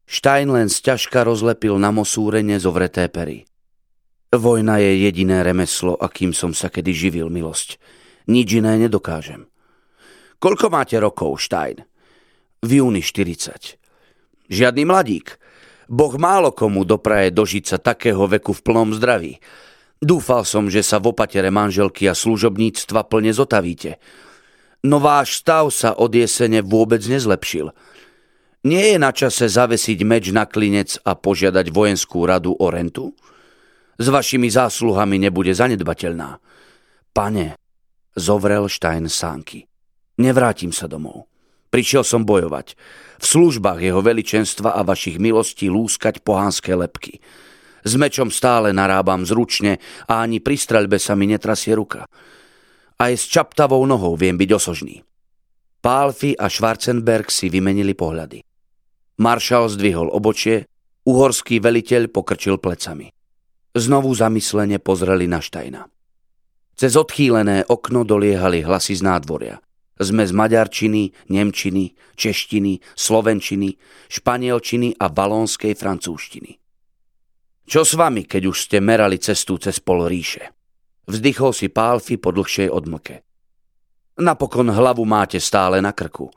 Stein 0.04 0.52
len 0.52 0.68
ťažka 0.68 1.25
rozlepil 1.25 1.80
na 1.80 1.88
mosúrene 1.88 2.61
zovreté 2.61 3.09
pery. 3.09 3.49
Vojna 4.28 4.76
je 4.85 5.09
jediné 5.09 5.40
remeslo, 5.40 5.97
akým 5.97 6.37
som 6.37 6.52
sa 6.52 6.68
kedy 6.68 6.92
živil, 6.92 7.33
milosť. 7.33 7.80
Nič 8.28 8.61
iné 8.61 8.76
nedokážem. 8.76 9.49
Koľko 10.37 10.68
máte 10.68 11.00
rokov, 11.00 11.40
Stein? 11.40 11.80
V 12.61 12.85
júni 12.85 13.00
40. 13.00 13.80
Žiadny 14.52 14.85
mladík. 14.85 15.40
Boh 15.88 16.12
málo 16.21 16.52
komu 16.52 16.85
dopraje 16.85 17.33
dožiť 17.33 17.64
sa 17.64 17.78
takého 17.80 18.28
veku 18.28 18.52
v 18.52 18.61
plnom 18.61 18.92
zdraví. 18.92 19.40
Dúfal 19.97 20.44
som, 20.44 20.68
že 20.68 20.85
sa 20.85 21.00
v 21.00 21.16
opatere 21.16 21.49
manželky 21.49 22.04
a 22.04 22.12
služobníctva 22.12 23.09
plne 23.09 23.33
zotavíte. 23.33 23.97
No 24.84 25.00
váš 25.00 25.40
stav 25.40 25.72
sa 25.72 25.96
od 25.96 26.12
jesene 26.12 26.60
vôbec 26.60 27.00
nezlepšil. 27.00 27.72
Nie 28.68 28.92
je 28.92 28.98
na 29.00 29.16
čase 29.16 29.48
zavesiť 29.48 30.04
meč 30.04 30.28
na 30.28 30.44
klinec 30.44 31.00
a 31.08 31.16
požiadať 31.16 31.72
vojenskú 31.72 32.28
radu 32.28 32.52
o 32.52 32.66
rentu? 32.68 33.16
S 33.96 34.12
vašimi 34.12 34.52
zásluhami 34.52 35.16
nebude 35.16 35.56
zanedbateľná. 35.56 36.36
Pane, 37.16 37.56
zovrel 38.12 38.68
Stein 38.68 39.08
sánky. 39.08 39.64
Nevrátim 40.20 40.72
sa 40.72 40.84
domov. 40.84 41.32
Prišiel 41.72 42.04
som 42.04 42.22
bojovať. 42.22 42.76
V 43.18 43.24
službách 43.24 43.80
jeho 43.80 44.04
veličenstva 44.04 44.76
a 44.76 44.84
vašich 44.84 45.16
milostí 45.16 45.66
lúskať 45.66 46.20
pohánske 46.20 46.76
lepky. 46.76 47.24
S 47.84 47.96
mečom 47.96 48.28
stále 48.28 48.72
narábam 48.72 49.24
zručne 49.24 49.80
a 50.08 50.24
ani 50.24 50.40
pri 50.44 50.56
streľbe 50.56 50.96
sa 51.00 51.16
mi 51.16 51.28
netrasie 51.28 51.74
ruka. 51.76 52.06
Aj 52.98 53.10
s 53.10 53.26
čaptavou 53.26 53.82
nohou 53.86 54.14
viem 54.14 54.38
byť 54.38 54.50
osožný. 54.54 55.02
Pálfi 55.82 56.32
a 56.38 56.46
Schwarzenberg 56.48 57.28
si 57.28 57.50
vymenili 57.50 57.92
pohľady. 57.92 58.40
Maršal 59.20 59.68
zdvihol 59.74 60.08
obočie, 60.10 60.64
uhorský 61.04 61.60
veliteľ 61.60 62.08
pokrčil 62.08 62.56
plecami. 62.56 63.12
Znovu 63.74 64.14
zamyslene 64.14 64.78
pozreli 64.78 65.26
na 65.26 65.42
Štajna. 65.42 65.82
Cez 66.74 66.94
odchýlené 66.98 67.66
okno 67.66 68.02
doliehali 68.02 68.62
hlasy 68.62 68.98
z 68.98 69.02
nádvoria. 69.02 69.56
Sme 69.94 70.26
z 70.26 70.34
maďarčiny, 70.34 71.30
nemčiny, 71.30 71.94
češtiny, 72.18 72.82
slovenčiny, 72.98 73.78
španielčiny 74.10 74.98
a 74.98 75.06
balónskej 75.06 75.78
francúzštiny. 75.78 76.58
Čo 77.64 77.80
s 77.86 77.94
vami, 77.94 78.26
keď 78.26 78.42
už 78.50 78.56
ste 78.66 78.82
merali 78.82 79.22
cestu 79.22 79.54
cez 79.62 79.78
pol 79.78 80.10
ríše? 80.10 80.50
Vzdychol 81.04 81.52
si 81.52 81.68
Pálfi 81.68 82.16
po 82.16 82.32
dlhšej 82.32 82.73
odmlke. 82.73 83.20
Napokon 84.14 84.70
hlavu 84.70 85.02
máte 85.04 85.42
stále 85.42 85.82
na 85.82 85.90
krku. 85.90 86.30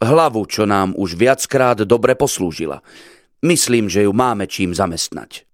Hlavu, 0.00 0.48
čo 0.48 0.64
nám 0.64 0.96
už 0.96 1.12
viackrát 1.12 1.84
dobre 1.84 2.16
poslúžila. 2.16 2.80
Myslím, 3.44 3.92
že 3.92 4.08
ju 4.08 4.12
máme 4.16 4.48
čím 4.48 4.72
zamestnať. 4.72 5.44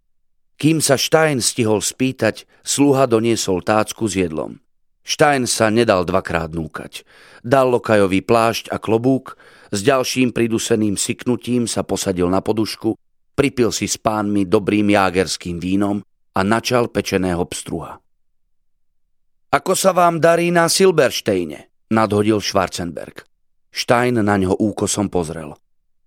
Kým 0.56 0.80
sa 0.80 0.96
Stein 0.96 1.42
stihol 1.42 1.82
spýtať, 1.84 2.48
sluha 2.64 3.04
doniesol 3.04 3.60
tácku 3.60 4.08
s 4.08 4.16
jedlom. 4.16 4.56
Stein 5.04 5.44
sa 5.44 5.68
nedal 5.68 6.06
dvakrát 6.06 6.50
núkať. 6.54 7.04
Dal 7.44 7.68
lokajový 7.70 8.24
plášť 8.24 8.72
a 8.72 8.80
klobúk, 8.80 9.36
s 9.74 9.82
ďalším 9.82 10.30
priduseným 10.30 10.94
syknutím 10.94 11.66
sa 11.66 11.82
posadil 11.82 12.30
na 12.30 12.38
podušku, 12.38 12.94
pripil 13.34 13.74
si 13.74 13.90
s 13.90 13.98
pánmi 13.98 14.46
dobrým 14.46 14.90
jágerským 14.94 15.58
vínom 15.58 16.00
a 16.34 16.40
načal 16.46 16.88
pečeného 16.88 17.42
pstruha. 17.50 17.98
Ako 19.54 19.78
sa 19.78 19.94
vám 19.94 20.18
darí 20.18 20.50
na 20.50 20.66
Silbersteine? 20.66 21.70
nadhodil 21.90 22.42
Schwarzenberg. 22.42 23.22
Stein 23.70 24.18
na 24.18 24.34
ňo 24.40 24.56
úkosom 24.56 25.12
pozrel. 25.12 25.54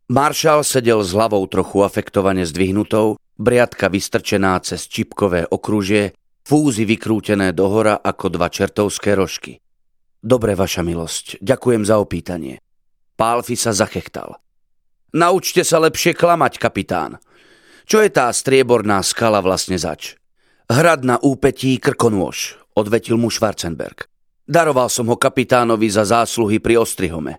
Maršal 0.10 0.66
sedel 0.66 1.06
s 1.06 1.14
hlavou 1.14 1.46
trochu 1.46 1.86
afektovane 1.86 2.42
zdvihnutou, 2.42 3.22
briadka 3.38 3.88
vystrčená 3.88 4.58
cez 4.66 4.90
čipkové 4.90 5.46
okružie, 5.46 6.18
fúzy 6.42 6.84
vykrútené 6.84 7.54
dohora 7.54 8.02
ako 8.02 8.34
dva 8.34 8.50
čertovské 8.50 9.14
rožky. 9.14 9.62
Dobre, 10.20 10.58
vaša 10.58 10.82
milosť, 10.82 11.40
ďakujem 11.40 11.86
za 11.86 12.02
opýtanie. 12.02 12.60
Pálfi 13.16 13.56
sa 13.56 13.72
zachechtal. 13.72 14.42
Naučte 15.14 15.62
sa 15.64 15.80
lepšie 15.80 16.18
klamať, 16.18 16.58
kapitán. 16.58 17.22
Čo 17.86 18.02
je 18.02 18.10
tá 18.12 18.28
strieborná 18.34 19.00
skala 19.06 19.40
vlastne 19.40 19.78
zač? 19.78 20.18
Hrad 20.70 21.06
na 21.06 21.18
úpetí 21.22 21.78
krkonôž, 21.82 22.59
odvetil 22.76 23.18
mu 23.18 23.32
Schwarzenberg. 23.32 24.06
Daroval 24.50 24.90
som 24.90 25.06
ho 25.10 25.18
kapitánovi 25.18 25.90
za 25.90 26.06
zásluhy 26.06 26.58
pri 26.58 26.82
Ostrihome. 26.82 27.38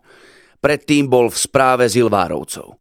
Predtým 0.62 1.10
bol 1.10 1.26
v 1.30 1.36
správe 1.38 1.90
Zilvárovcov. 1.90 2.78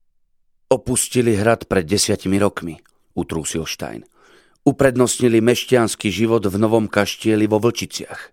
Opustili 0.70 1.34
hrad 1.34 1.66
pred 1.66 1.90
desiatimi 1.90 2.38
rokmi 2.38 2.78
utrúsil 3.20 3.68
Stein. 3.68 4.08
Uprednostnili 4.64 5.44
mešťanský 5.44 6.08
život 6.08 6.48
v 6.48 6.56
novom 6.56 6.88
kaštieli 6.88 7.48
vo 7.48 7.60
Vlčiciach. 7.60 8.32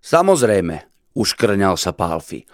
Samozrejme, 0.00 0.76
uškrňal 1.14 1.76
sa 1.78 1.94
Pálfi. 1.94 2.46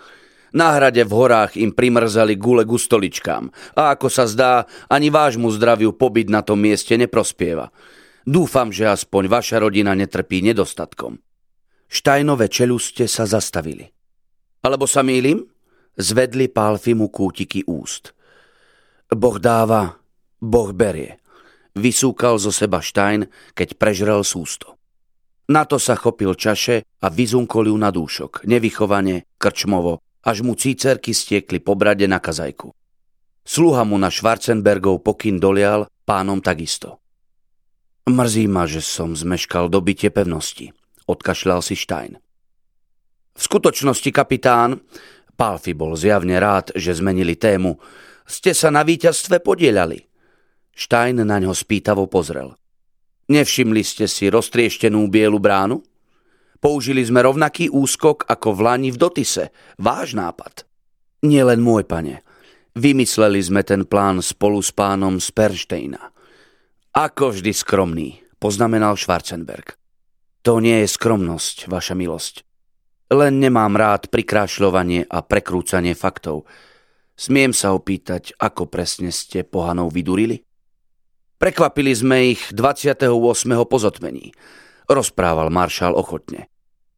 Na 0.56 0.72
hrade 0.72 1.04
v 1.04 1.12
horách 1.12 1.60
im 1.60 1.70
primrzali 1.76 2.34
gule 2.40 2.64
k 2.64 2.72
stoličkám 2.72 3.52
a 3.76 3.92
ako 3.92 4.08
sa 4.08 4.24
zdá, 4.24 4.64
ani 4.88 5.12
vášmu 5.12 5.52
zdraviu 5.52 5.92
pobyt 5.92 6.32
na 6.32 6.40
tom 6.40 6.56
mieste 6.56 6.96
neprospieva. 6.96 7.68
Dúfam, 8.26 8.74
že 8.74 8.90
aspoň 8.90 9.30
vaša 9.30 9.62
rodina 9.62 9.94
netrpí 9.94 10.42
nedostatkom. 10.42 11.22
Štajnové 11.86 12.50
čeluste 12.50 13.06
sa 13.06 13.22
zastavili. 13.22 13.86
Alebo 14.66 14.90
sa 14.90 15.06
mýlim? 15.06 15.46
Zvedli 15.94 16.50
Pálfimu 16.50 17.08
kútiky 17.08 17.62
úst. 17.70 18.12
Boh 19.06 19.38
dáva, 19.38 20.02
Boh 20.42 20.74
berie 20.74 21.22
vysúkal 21.76 22.40
zo 22.40 22.48
seba 22.48 22.80
Štajn, 22.80 23.28
keď 23.52 23.68
prežrel 23.76 24.24
sústo. 24.24 24.80
Na 25.52 25.62
to 25.68 25.78
sa 25.78 25.94
chopil 25.94 26.34
čaše 26.34 26.82
a 26.82 27.06
vyzunkol 27.06 27.70
ju 27.70 27.76
na 27.78 27.92
dúšok, 27.94 28.48
nevychovane, 28.48 29.38
krčmovo, 29.38 30.02
až 30.26 30.42
mu 30.42 30.58
cícerky 30.58 31.14
stiekli 31.14 31.62
po 31.62 31.78
brade 31.78 32.10
na 32.10 32.18
kazajku. 32.18 32.74
Sluha 33.46 33.86
mu 33.86 33.94
na 33.94 34.10
Schwarzenbergov 34.10 35.06
pokyn 35.06 35.38
dolial, 35.38 35.86
pánom 36.02 36.42
takisto. 36.42 36.98
Mrzí 38.06 38.46
ma, 38.46 38.70
že 38.70 38.78
som 38.86 39.18
zmeškal 39.18 39.66
dobitie 39.66 40.14
pevnosti, 40.14 40.70
odkašľal 41.10 41.58
si 41.58 41.74
Štajn. 41.74 42.14
V 43.34 43.40
skutočnosti, 43.42 44.14
kapitán, 44.14 44.78
Palfi 45.34 45.74
bol 45.74 45.98
zjavne 45.98 46.38
rád, 46.38 46.70
že 46.78 46.94
zmenili 46.94 47.34
tému, 47.34 47.82
ste 48.22 48.54
sa 48.54 48.70
na 48.70 48.86
víťazstve 48.86 49.42
podielali. 49.42 50.06
Stein 50.70 51.18
na 51.18 51.36
ňo 51.42 51.50
spýtavo 51.50 52.06
pozrel. 52.06 52.54
Nevšimli 53.26 53.82
ste 53.82 54.06
si 54.06 54.30
roztrieštenú 54.30 55.02
bielu 55.10 55.42
bránu? 55.42 55.82
Použili 56.62 57.02
sme 57.02 57.26
rovnaký 57.26 57.74
úskok 57.74 58.22
ako 58.30 58.54
v 58.54 58.60
Lani 58.62 58.90
v 58.94 59.02
Dotise. 59.02 59.50
Váš 59.82 60.14
nápad. 60.14 60.62
Nie 61.26 61.42
len 61.42 61.58
môj, 61.58 61.82
pane. 61.82 62.22
Vymysleli 62.78 63.42
sme 63.42 63.66
ten 63.66 63.82
plán 63.82 64.22
spolu 64.22 64.62
s 64.62 64.70
pánom 64.70 65.18
z 65.18 65.26
Perštejna. 65.34 66.15
Ako 66.96 67.28
vždy 67.28 67.52
skromný, 67.52 68.24
poznamenal 68.40 68.96
Schwarzenberg. 68.96 69.76
To 70.48 70.64
nie 70.64 70.80
je 70.80 70.88
skromnosť, 70.88 71.68
vaša 71.68 71.92
milosť. 71.92 72.40
Len 73.12 73.36
nemám 73.36 73.76
rád 73.76 74.08
prikrášľovanie 74.08 75.04
a 75.04 75.20
prekrúcanie 75.20 75.92
faktov. 75.92 76.48
Smiem 77.12 77.52
sa 77.52 77.76
opýtať, 77.76 78.32
ako 78.40 78.72
presne 78.72 79.12
ste 79.12 79.44
pohanou 79.44 79.92
vydurili? 79.92 80.40
Prekvapili 81.36 81.92
sme 81.92 82.32
ich 82.32 82.40
28. 82.56 83.12
pozotmení, 83.68 84.32
rozprával 84.88 85.52
maršál 85.52 85.92
ochotne. 85.92 86.48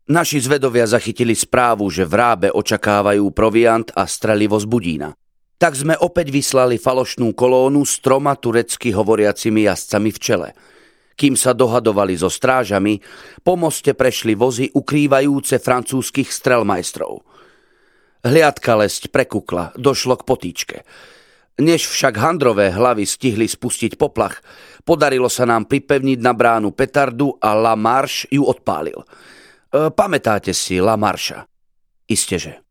Naši 0.07 0.39
zvedovia 0.39 0.87
zachytili 0.87 1.35
správu, 1.35 1.91
že 1.91 2.07
v 2.07 2.15
Rábe 2.15 2.49
očakávajú 2.55 3.35
proviant 3.35 3.91
a 3.99 4.07
strelivo 4.07 4.63
z 4.63 4.67
Budína. 4.71 5.11
Tak 5.59 5.75
sme 5.75 5.99
opäť 5.99 6.31
vyslali 6.31 6.79
falošnú 6.79 7.35
kolónu 7.35 7.83
s 7.83 7.99
troma 7.99 8.39
turecky 8.39 8.95
hovoriacimi 8.95 9.67
jazdcami 9.67 10.11
v 10.15 10.19
čele. 10.23 10.49
Kým 11.19 11.35
sa 11.35 11.51
dohadovali 11.51 12.15
so 12.15 12.31
strážami, 12.31 13.03
po 13.43 13.59
moste 13.59 13.91
prešli 13.91 14.39
vozy 14.39 14.71
ukrývajúce 14.71 15.59
francúzskych 15.59 16.31
strelmajstrov. 16.31 17.27
Hliadka 18.23 18.79
lesť 18.79 19.11
prekukla, 19.11 19.75
došlo 19.75 20.15
k 20.15 20.27
potýčke. 20.27 20.77
Než 21.59 21.91
však 21.91 22.15
handrové 22.23 22.71
hlavy 22.71 23.03
stihli 23.03 23.51
spustiť 23.51 23.99
poplach, 23.99 24.39
podarilo 24.87 25.27
sa 25.27 25.43
nám 25.43 25.67
pripevniť 25.67 26.19
na 26.23 26.31
bránu 26.39 26.71
petardu 26.71 27.35
a 27.43 27.51
La 27.59 27.75
Marche 27.75 28.31
ju 28.31 28.47
odpálil– 28.47 29.03
E, 29.69 29.91
pamätáte 29.93 30.57
si 30.57 30.81
La 30.81 30.97
Marša? 30.97 31.45
Isteže. 32.09 32.68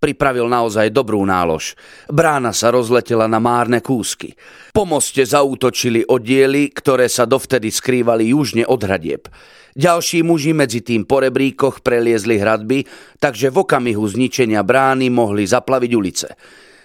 Pripravil 0.00 0.48
naozaj 0.48 0.88
dobrú 0.96 1.20
nálož. 1.28 1.76
Brána 2.08 2.56
sa 2.56 2.72
rozletela 2.72 3.28
na 3.28 3.36
márne 3.36 3.84
kúsky. 3.84 4.32
Po 4.72 4.88
moste 4.88 5.20
zaútočili 5.20 6.08
oddiely, 6.08 6.72
ktoré 6.72 7.04
sa 7.04 7.28
dovtedy 7.28 7.68
skrývali 7.68 8.32
južne 8.32 8.64
od 8.64 8.80
hradieb. 8.80 9.28
Ďalší 9.76 10.24
muži 10.24 10.56
medzi 10.56 10.80
tým 10.80 11.04
po 11.04 11.20
rebríkoch 11.20 11.84
preliezli 11.84 12.40
hradby, 12.40 12.88
takže 13.20 13.52
v 13.52 13.60
okamihu 13.60 14.00
zničenia 14.08 14.64
brány 14.64 15.12
mohli 15.12 15.44
zaplaviť 15.44 15.92
ulice. 15.92 16.28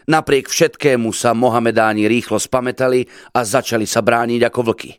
Napriek 0.05 0.51
všetkému 0.51 1.09
sa 1.15 1.33
Mohamedáni 1.33 2.05
rýchlo 2.05 2.37
spametali 2.37 3.07
a 3.33 3.41
začali 3.41 3.89
sa 3.89 4.05
brániť 4.05 4.41
ako 4.43 4.59
vlky. 4.69 4.91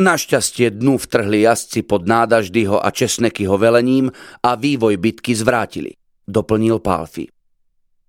Našťastie 0.00 0.72
dnu 0.72 0.98
vtrhli 0.98 1.44
jazdci 1.44 1.84
pod 1.84 2.08
nádaždyho 2.08 2.80
a 2.80 2.88
Česnekyho 2.90 3.54
velením 3.60 4.10
a 4.40 4.56
vývoj 4.56 4.98
bitky 4.98 5.36
zvrátili, 5.36 5.94
doplnil 6.26 6.80
Pálfi. 6.82 7.37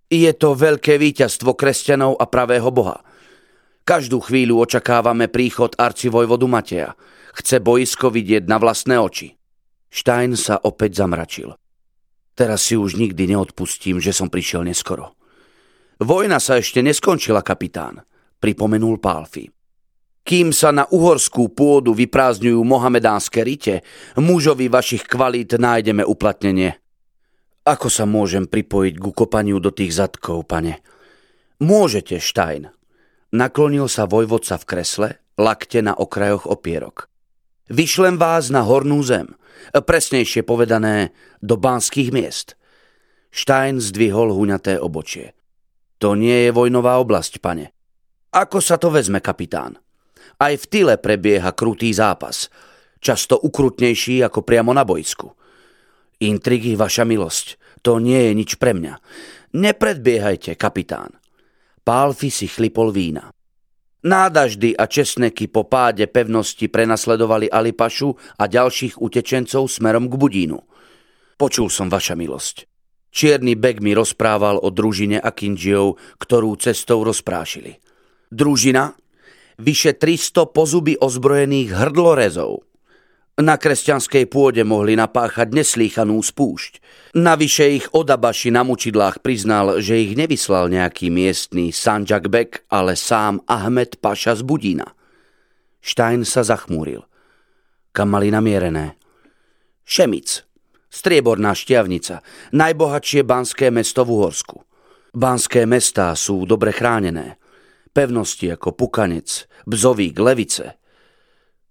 Je 0.10 0.34
to 0.34 0.58
veľké 0.58 0.98
víťazstvo 0.98 1.54
kresťanov 1.54 2.18
a 2.18 2.25
pravého 2.25 2.74
boha. 2.74 3.06
Každú 3.86 4.25
chvíľu 4.25 4.66
očakávame 4.66 5.30
príchod 5.30 5.78
arcivojvodu 5.78 6.46
Mateja. 6.50 6.89
Chce 7.38 7.62
boisko 7.62 8.10
vidieť 8.10 8.50
na 8.50 8.58
vlastné 8.58 8.98
oči. 8.98 9.38
Stein 9.89 10.34
sa 10.34 10.58
opäť 10.66 11.06
zamračil. 11.06 11.54
Teraz 12.34 12.66
si 12.66 12.74
už 12.74 12.98
nikdy 12.98 13.38
neodpustím, 13.38 14.01
že 14.01 14.10
som 14.10 14.34
prišiel 14.34 14.66
neskoro. 14.66 15.13
Vojna 16.01 16.42
sa 16.42 16.58
ešte 16.58 16.82
neskončila, 16.82 17.46
kapitán, 17.46 18.01
pripomenul 18.42 18.98
Pálfi. 18.98 19.46
Kým 20.25 20.54
sa 20.54 20.74
na 20.74 20.89
uhorskú 20.89 21.54
pôdu 21.54 21.94
vyprázdňujú 21.94 22.62
mohamedánske 22.66 23.42
rite, 23.46 23.86
mužovi 24.18 24.70
vašich 24.74 25.06
kvalít 25.06 25.58
nájdeme 25.58 26.01
uplatnenie. 26.06 26.78
Ako 27.70 27.86
sa 27.86 28.10
môžem 28.10 28.50
pripojiť 28.50 28.98
ku 28.98 29.14
kopaniu 29.14 29.62
do 29.62 29.70
tých 29.70 29.94
zadkov, 29.94 30.50
pane? 30.50 30.82
Môžete, 31.62 32.18
Štajn. 32.18 32.74
Naklonil 33.30 33.86
sa 33.86 34.10
vojvodca 34.10 34.58
v 34.58 34.66
kresle, 34.66 35.10
lakte 35.38 35.86
na 35.86 35.94
okrajoch 35.94 36.50
opierok. 36.50 37.06
Vyšlem 37.70 38.18
vás 38.18 38.50
na 38.50 38.66
hornú 38.66 39.06
zem, 39.06 39.38
presnejšie 39.70 40.42
povedané 40.42 41.14
do 41.46 41.62
banských 41.62 42.10
miest. 42.10 42.58
Štajn 43.30 43.78
zdvihol 43.78 44.34
huňaté 44.34 44.82
obočie. 44.82 45.38
To 46.02 46.18
nie 46.18 46.50
je 46.50 46.56
vojnová 46.56 46.98
oblasť, 46.98 47.38
pane. 47.38 47.70
Ako 48.34 48.66
sa 48.66 48.82
to 48.82 48.90
vezme, 48.90 49.22
kapitán? 49.22 49.78
Aj 50.42 50.58
v 50.58 50.66
tyle 50.66 50.98
prebieha 50.98 51.54
krutý 51.54 51.94
zápas, 51.94 52.50
často 52.98 53.38
ukrutnejší 53.38 54.26
ako 54.26 54.42
priamo 54.42 54.74
na 54.74 54.82
bojsku. 54.82 55.38
Intrigy, 56.18 56.74
vaša 56.74 57.06
milosť, 57.06 57.59
to 57.82 58.00
nie 58.04 58.30
je 58.30 58.32
nič 58.36 58.52
pre 58.60 58.76
mňa. 58.76 58.94
Nepredbiehajte, 59.56 60.54
kapitán. 60.60 61.18
Pálfi 61.82 62.30
si 62.30 62.46
chlipol 62.46 62.94
vína. 62.94 63.34
Nádaždy 64.00 64.80
a 64.80 64.88
česneky 64.88 65.52
po 65.52 65.68
páde 65.68 66.08
pevnosti 66.08 66.72
prenasledovali 66.72 67.52
Alipašu 67.52 68.15
a 68.39 68.48
ďalších 68.48 68.96
utečencov 69.02 69.68
smerom 69.68 70.08
k 70.08 70.15
Budínu. 70.15 70.60
Počul 71.36 71.68
som 71.68 71.92
vaša 71.92 72.15
milosť. 72.15 72.63
Čierny 73.10 73.58
bek 73.58 73.82
mi 73.82 73.98
rozprával 73.98 74.62
o 74.62 74.70
družine 74.70 75.20
Akinžiov, 75.20 75.98
ktorú 76.22 76.56
cestou 76.62 77.02
rozprášili. 77.04 77.82
Družina, 78.30 78.94
vyše 79.58 79.98
300 79.98 80.48
pozuby 80.54 80.94
ozbrojených 80.96 81.74
hrdlorezov. 81.74 82.68
Na 83.39 83.56
kresťanskej 83.56 84.28
pôde 84.28 84.67
mohli 84.67 84.99
napáchať 84.99 85.56
neslýchanú 85.56 86.19
spúšť. 86.19 86.84
Navyše 87.15 87.65
ich 87.71 87.88
odabaši 87.95 88.52
na 88.52 88.67
mučidlách 88.67 89.23
priznal, 89.23 89.80
že 89.80 89.95
ich 89.95 90.19
nevyslal 90.19 90.67
nejaký 90.67 91.08
miestný 91.08 91.71
Sanjak 91.71 92.28
Bek, 92.28 92.67
ale 92.67 92.99
sám 92.99 93.39
Ahmed 93.47 94.04
Paša 94.04 94.36
z 94.36 94.43
Budína. 94.43 94.91
Stein 95.80 96.28
sa 96.28 96.43
zachmúril. 96.43 97.08
Kam 97.95 98.12
mali 98.12 98.28
namierené? 98.28 98.99
Šemic, 99.88 100.43
strieborná 100.91 101.56
šťavnica, 101.56 102.19
najbohatšie 102.52 103.23
banské 103.23 103.71
mesto 103.71 104.04
v 104.04 104.19
Uhorsku. 104.19 104.67
Banské 105.15 105.63
mestá 105.63 106.12
sú 106.13 106.43
dobre 106.43 106.75
chránené 106.75 107.39
pevnosti 107.99 108.47
ako 108.47 108.80
Pukanec, 108.80 109.49
Bzovík, 109.67 110.15
Levice. 110.23 110.80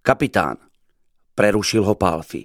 Kapitán, 0.05 0.68
prerušil 1.39 1.87
ho 1.87 1.95
Pálfi. 1.95 2.43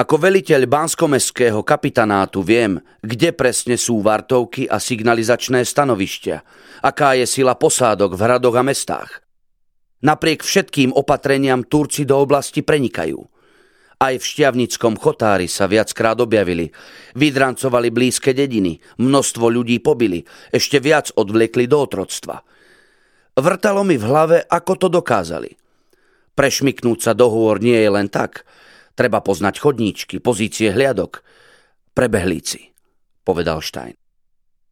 Ako 0.00 0.16
veliteľ 0.16 0.64
Bánskomeského 0.64 1.60
kapitanátu 1.60 2.40
viem, 2.40 2.80
kde 3.04 3.36
presne 3.36 3.76
sú 3.76 4.00
vartovky 4.00 4.64
a 4.64 4.80
signalizačné 4.80 5.60
stanovišťa, 5.68 6.36
aká 6.80 7.12
je 7.20 7.28
sila 7.28 7.52
posádok 7.52 8.16
v 8.16 8.24
hradoch 8.24 8.56
a 8.56 8.64
mestách. 8.64 9.20
Napriek 10.00 10.40
všetkým 10.40 10.96
opatreniam 10.96 11.60
Turci 11.62 12.08
do 12.08 12.16
oblasti 12.16 12.64
prenikajú. 12.64 13.20
Aj 14.00 14.16
v 14.16 14.24
šťavnickom 14.24 14.98
chotári 14.98 15.46
sa 15.46 15.70
viackrát 15.70 16.18
objavili. 16.18 16.72
Vydrancovali 17.14 17.92
blízke 17.94 18.34
dediny, 18.34 18.80
množstvo 18.98 19.46
ľudí 19.46 19.78
pobili, 19.78 20.24
ešte 20.50 20.80
viac 20.80 21.12
odvlekli 21.14 21.68
do 21.68 21.78
otroctva– 21.84 22.42
Vrtalo 23.32 23.80
mi 23.80 23.96
v 23.96 24.04
hlave, 24.04 24.44
ako 24.44 24.72
to 24.76 24.88
dokázali. 24.92 25.56
Prešmiknúť 26.32 26.98
sa 27.04 27.12
do 27.12 27.28
hôr 27.28 27.60
nie 27.60 27.76
je 27.76 27.90
len 27.92 28.08
tak. 28.08 28.48
Treba 28.96 29.20
poznať 29.20 29.60
chodníčky, 29.60 30.20
pozície 30.20 30.72
hliadok. 30.72 31.24
Prebehlíci, 31.92 32.72
povedal 33.24 33.60
Stein. 33.60 33.96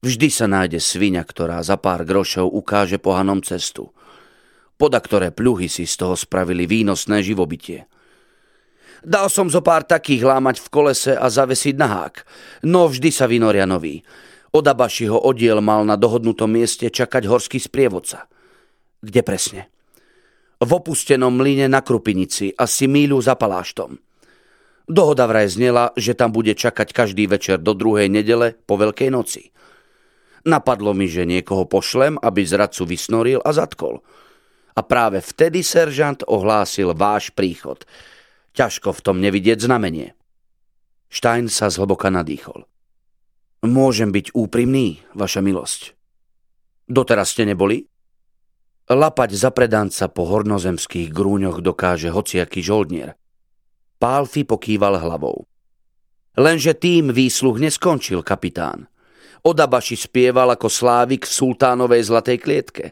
Vždy 0.01 0.29
sa 0.33 0.49
nájde 0.49 0.81
svinia, 0.81 1.21
ktorá 1.21 1.61
za 1.61 1.77
pár 1.77 2.09
grošov 2.09 2.49
ukáže 2.49 2.97
pohanom 2.97 3.45
cestu. 3.45 3.93
Poda 4.81 4.97
ktoré 4.97 5.29
pľuhy 5.29 5.69
si 5.69 5.85
z 5.85 6.01
toho 6.01 6.17
spravili 6.17 6.65
výnosné 6.65 7.21
živobytie. 7.21 7.85
Dal 9.05 9.29
som 9.29 9.53
zo 9.53 9.61
pár 9.61 9.85
takých 9.85 10.25
lámať 10.25 10.65
v 10.65 10.69
kolese 10.73 11.13
a 11.13 11.29
zavesiť 11.29 11.77
na 11.77 11.89
hák, 11.89 12.15
no 12.65 12.89
vždy 12.89 13.13
sa 13.13 13.29
vynoria 13.29 13.69
nový. 13.69 14.01
Od 14.53 14.65
Abašiho 14.65 15.17
oddiel 15.17 15.61
mal 15.61 15.85
na 15.85 16.01
dohodnutom 16.01 16.49
mieste 16.49 16.89
čakať 16.89 17.29
horský 17.29 17.61
sprievodca– 17.61 18.25
kde 19.01 19.25
presne? 19.25 19.73
V 20.61 20.71
opustenom 20.77 21.33
mlyne 21.33 21.73
na 21.73 21.81
Krupinici, 21.81 22.53
asi 22.53 22.85
míľu 22.85 23.25
za 23.25 23.33
Paláštom. 23.33 23.97
Dohoda 24.85 25.25
vraj 25.25 25.49
znela, 25.49 25.97
že 25.97 26.13
tam 26.13 26.37
bude 26.37 26.53
čakať 26.53 26.93
každý 26.93 27.25
večer 27.25 27.65
do 27.65 27.73
druhej 27.73 28.13
nedele 28.13 28.61
po 28.69 28.77
Veľkej 28.77 29.09
noci. 29.09 29.49
Napadlo 30.45 30.93
mi, 30.93 31.09
že 31.09 31.25
niekoho 31.25 31.65
pošlem, 31.65 32.21
aby 32.21 32.45
zradcu 32.45 32.85
vysnoril 32.85 33.41
a 33.41 33.57
zatkol. 33.57 34.05
A 34.77 34.81
práve 34.85 35.25
vtedy 35.25 35.65
seržant 35.65 36.21
ohlásil 36.29 36.93
váš 36.93 37.33
príchod. 37.33 37.85
Ťažko 38.53 38.93
v 38.97 39.01
tom 39.05 39.17
nevidieť 39.21 39.65
znamenie. 39.65 40.13
Stein 41.09 41.49
sa 41.49 41.73
zhlboka 41.73 42.13
nadýchol. 42.13 42.69
Môžem 43.67 44.13
byť 44.13 44.33
úprimný, 44.33 45.05
vaša 45.13 45.41
milosť. 45.45 45.93
Doteraz 46.89 47.37
ste 47.37 47.45
neboli? 47.45 47.90
Lapať 48.91 49.39
za 49.39 49.55
predanca 49.55 50.11
po 50.11 50.27
hornozemských 50.27 51.15
grúňoch 51.15 51.63
dokáže 51.63 52.11
hociaký 52.11 52.59
žoldnier. 52.59 53.15
Pálfi 54.03 54.43
pokýval 54.43 54.99
hlavou. 54.99 55.47
Lenže 56.35 56.75
tým 56.75 57.15
výsluh 57.15 57.55
neskončil, 57.63 58.27
kapitán. 58.27 58.91
Odabaši 59.47 59.95
spieval 59.95 60.51
ako 60.59 60.67
slávik 60.67 61.23
v 61.23 61.31
sultánovej 61.31 62.03
zlatej 62.03 62.43
klietke. 62.43 62.85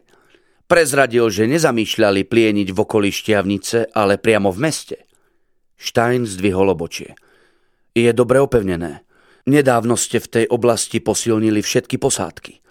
Prezradil, 0.71 1.27
že 1.27 1.51
nezamýšľali 1.51 2.23
plieniť 2.23 2.71
v 2.71 2.79
okolí 2.79 3.11
šťavnice, 3.11 3.91
ale 3.91 4.15
priamo 4.15 4.55
v 4.55 4.59
meste. 4.71 4.97
Stein 5.75 6.23
zdvihol 6.23 6.71
obočie. 6.71 7.11
Je 7.91 8.07
dobre 8.15 8.39
opevnené. 8.39 9.03
Nedávno 9.51 9.99
ste 9.99 10.23
v 10.23 10.31
tej 10.31 10.45
oblasti 10.47 11.03
posilnili 11.03 11.59
všetky 11.59 11.99
posádky. 11.99 12.68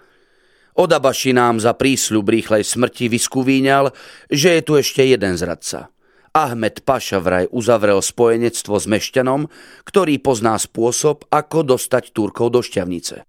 Odabaši 0.79 1.35
nám 1.35 1.59
za 1.59 1.75
prísľub 1.75 2.23
rýchlej 2.23 2.63
smrti 2.63 3.11
vyskuvíňal, 3.11 3.91
že 4.31 4.55
je 4.55 4.61
tu 4.63 4.79
ešte 4.79 5.03
jeden 5.03 5.35
zradca. 5.35 5.91
Ahmed 6.31 6.87
Paša 6.87 7.19
vraj 7.19 7.51
uzavrel 7.51 7.99
spojenectvo 7.99 8.79
s 8.79 8.87
Mešťanom, 8.87 9.51
ktorý 9.83 10.23
pozná 10.23 10.55
spôsob, 10.55 11.27
ako 11.27 11.75
dostať 11.75 12.15
Turkov 12.15 12.55
do 12.55 12.63
šťavnice. 12.63 13.27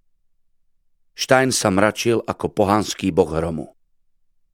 Stein 1.19 1.51
sa 1.51 1.75
mračil 1.75 2.23
ako 2.23 2.55
pohanský 2.55 3.11
boh 3.11 3.27
hromu. 3.27 3.75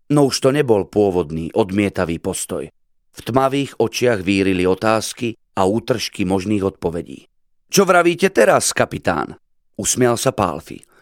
No 0.09 0.33
už 0.33 0.41
to 0.41 0.49
nebol 0.57 0.89
pôvodný, 0.89 1.53
odmietavý 1.53 2.17
postoj. 2.17 2.73
V 3.13 3.21
tmavých 3.21 3.77
očiach 3.77 4.25
vírili 4.25 4.65
otázky 4.65 5.37
a 5.53 5.69
útržky 5.69 6.25
možných 6.25 6.65
odpovedí. 6.65 7.29
Čo 7.69 7.85
vravíte 7.85 8.33
teraz, 8.33 8.73
kapitán? 8.73 9.37
Usmial 9.77 10.17
sa 10.17 10.33
Pálfi. 10.33 10.96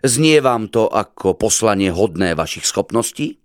Znie 0.00 0.40
vám 0.40 0.72
to 0.72 0.88
ako 0.88 1.36
poslanie 1.36 1.92
hodné 1.92 2.32
vašich 2.32 2.64
schopností? 2.64 3.36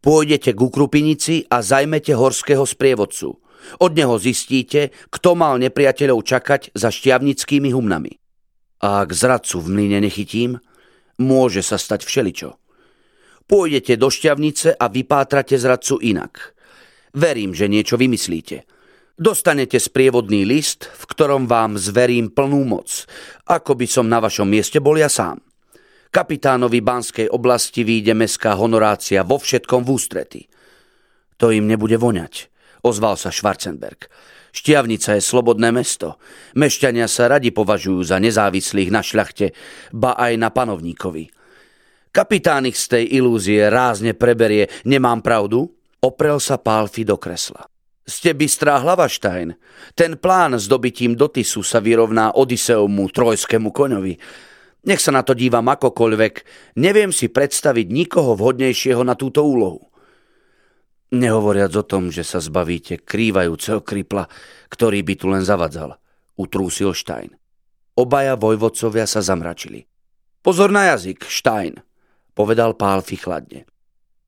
Pôjdete 0.00 0.56
k 0.56 0.60
Ukrupinici 0.60 1.44
a 1.48 1.60
zajmete 1.60 2.16
horského 2.16 2.64
sprievodcu. 2.64 3.40
Od 3.80 3.92
neho 3.96 4.16
zistíte, 4.20 4.92
kto 5.08 5.36
mal 5.36 5.56
nepriateľov 5.56 6.20
čakať 6.24 6.76
za 6.76 6.92
šťavnickými 6.92 7.72
humnami. 7.72 8.12
A 8.84 9.04
ak 9.04 9.16
zradcu 9.16 9.64
v 9.64 9.68
mlyne 9.72 10.04
nechytím, 10.04 10.60
môže 11.16 11.64
sa 11.64 11.80
stať 11.80 12.04
všeličo. 12.04 12.60
Pôjdete 13.48 13.96
do 13.96 14.08
šťavnice 14.08 14.76
a 14.76 14.88
vypátrate 14.88 15.56
zradcu 15.56 16.00
inak. 16.00 16.56
Verím, 17.16 17.52
že 17.56 17.68
niečo 17.68 18.00
vymyslíte. 18.00 18.64
Dostanete 19.14 19.78
sprievodný 19.78 20.42
list, 20.42 20.90
v 20.90 21.04
ktorom 21.06 21.46
vám 21.46 21.78
zverím 21.78 22.34
plnú 22.34 22.66
moc, 22.66 23.06
ako 23.46 23.78
by 23.78 23.86
som 23.86 24.10
na 24.10 24.18
vašom 24.18 24.50
mieste 24.50 24.82
bol 24.82 24.98
ja 24.98 25.06
sám. 25.06 25.38
Kapitánovi 26.10 26.82
Banskej 26.82 27.30
oblasti 27.30 27.86
výjde 27.86 28.10
mestská 28.10 28.58
honorácia 28.58 29.22
vo 29.22 29.38
všetkom 29.38 29.86
v 29.86 29.90
ústrety. 29.94 30.40
To 31.38 31.54
im 31.54 31.70
nebude 31.70 31.94
voňať, 31.94 32.50
ozval 32.82 33.14
sa 33.14 33.30
Schwarzenberg. 33.30 34.10
Štiavnica 34.50 35.14
je 35.14 35.22
slobodné 35.22 35.70
mesto. 35.70 36.18
Mešťania 36.58 37.06
sa 37.06 37.30
radi 37.30 37.54
považujú 37.54 38.02
za 38.02 38.18
nezávislých 38.18 38.90
na 38.90 39.02
šľachte, 39.02 39.54
ba 39.94 40.18
aj 40.18 40.38
na 40.38 40.50
panovníkovi. 40.50 41.30
Kapitán 42.10 42.66
ich 42.66 42.78
z 42.78 42.98
tej 42.98 43.04
ilúzie 43.18 43.66
rázne 43.70 44.14
preberie, 44.14 44.70
nemám 44.86 45.22
pravdu? 45.22 45.70
Oprel 46.02 46.38
sa 46.42 46.58
Pálfi 46.58 47.06
do 47.06 47.18
kresla. 47.18 47.73
Ste 48.04 48.36
bystrá 48.36 48.84
hlava, 48.84 49.08
Štajn. 49.08 49.56
Ten 49.96 50.20
plán 50.20 50.60
s 50.60 50.68
dobitím 50.68 51.16
Dotisu 51.16 51.64
sa 51.64 51.80
vyrovná 51.80 52.36
Odiseomu, 52.36 53.08
trojskému 53.08 53.72
koňovi. 53.72 54.14
Nech 54.84 55.00
sa 55.00 55.08
na 55.08 55.24
to 55.24 55.32
dívam 55.32 55.64
akokoľvek, 55.64 56.34
neviem 56.76 57.08
si 57.08 57.32
predstaviť 57.32 57.88
nikoho 57.88 58.36
vhodnejšieho 58.36 59.00
na 59.00 59.16
túto 59.16 59.40
úlohu. 59.40 59.88
Nehovoriac 61.16 61.72
o 61.80 61.84
tom, 61.88 62.12
že 62.12 62.20
sa 62.20 62.44
zbavíte 62.44 63.00
krývajúceho 63.00 63.80
krypla, 63.80 64.28
ktorý 64.68 65.00
by 65.00 65.14
tu 65.16 65.26
len 65.32 65.40
zavadzal, 65.40 65.96
utrúsil 66.36 66.92
Stein. 66.92 67.32
Obaja 67.96 68.36
vojvodcovia 68.36 69.08
sa 69.08 69.24
zamračili. 69.24 69.88
Pozor 70.44 70.68
na 70.68 70.92
jazyk, 70.92 71.24
Stein, 71.24 71.80
povedal 72.36 72.76
Pálfi 72.76 73.16
chladne. 73.16 73.64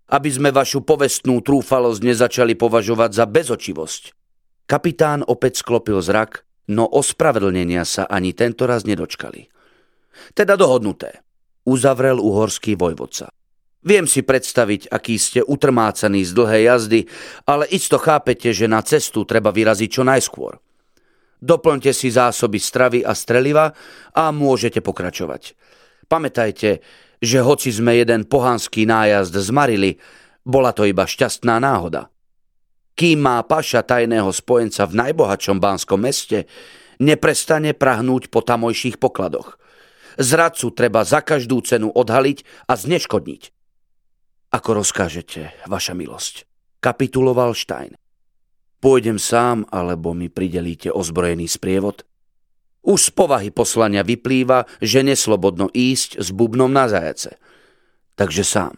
Aby 0.07 0.31
sme 0.31 0.51
vašu 0.55 0.87
povestnú 0.87 1.43
trúfalosť 1.43 2.01
nezačali 2.03 2.55
považovať 2.55 3.11
za 3.11 3.25
bezočivosť. 3.27 4.03
Kapitán 4.67 5.27
opäť 5.27 5.63
sklopil 5.63 5.99
zrak, 5.99 6.47
no 6.71 6.87
ospravedlnenia 6.87 7.83
sa 7.83 8.07
ani 8.07 8.31
tento 8.35 8.67
raz 8.71 8.87
nedočkali. 8.87 9.51
Teda 10.35 10.55
dohodnuté. 10.55 11.23
Uzavrel 11.67 12.23
uhorský 12.23 12.79
vojvodca. 12.79 13.31
Viem 13.87 14.11
si 14.11 14.27
predstaviť, 14.27 14.91
aký 14.91 15.15
ste 15.15 15.47
utrmácaní 15.47 16.27
z 16.27 16.35
dlhej 16.35 16.63
jazdy, 16.67 17.01
ale 17.47 17.71
isto 17.71 18.03
chápete, 18.03 18.51
že 18.51 18.67
na 18.67 18.83
cestu 18.83 19.23
treba 19.23 19.55
vyraziť 19.55 19.91
čo 19.91 20.03
najskôr. 20.03 20.59
Doplňte 21.39 21.95
si 21.95 22.11
zásoby 22.11 22.59
stravy 22.59 23.01
a 23.07 23.15
streliva 23.15 23.71
a 24.11 24.35
môžete 24.35 24.83
pokračovať. 24.83 25.55
Pamätajte, 26.11 26.83
že 27.21 27.43
hoci 27.43 27.73
sme 27.73 27.97
jeden 27.97 28.25
pohanský 28.29 28.85
nájazd 28.85 29.35
zmarili, 29.37 29.99
bola 30.47 30.71
to 30.71 30.87
iba 30.87 31.05
šťastná 31.05 31.59
náhoda. 31.59 32.09
Kým 32.97 33.21
má 33.21 33.43
paša 33.45 33.85
tajného 33.85 34.33
spojenca 34.33 34.89
v 34.89 34.97
najbohatšom 35.05 35.59
bánskom 35.61 36.01
meste, 36.01 36.49
neprestane 36.97 37.77
prahnúť 37.77 38.33
po 38.33 38.41
tamojších 38.41 38.97
pokladoch– 38.97 39.57
Zradcu 40.17 40.73
treba 40.73 41.05
za 41.05 41.21
každú 41.21 41.61
cenu 41.61 41.93
odhaliť 41.93 42.69
a 42.69 42.73
zneškodniť. 42.73 43.43
Ako 44.57 44.81
rozkážete, 44.81 45.53
vaša 45.69 45.93
milosť, 45.93 46.49
kapituloval 46.81 47.53
Stein. 47.53 47.93
Pôjdem 48.81 49.21
sám, 49.21 49.69
alebo 49.69 50.17
mi 50.17 50.33
pridelíte 50.33 50.89
ozbrojený 50.89 51.49
sprievod? 51.49 52.09
Už 52.87 53.11
z 53.11 53.19
povahy 53.19 53.51
poslania 53.51 54.07
vyplýva, 54.07 54.71
že 54.79 55.03
neslobodno 55.03 55.67
ísť 55.75 56.23
s 56.23 56.31
bubnom 56.31 56.71
na 56.71 56.87
zajace. 56.87 57.35
Takže 58.15 58.47
sám. 58.47 58.75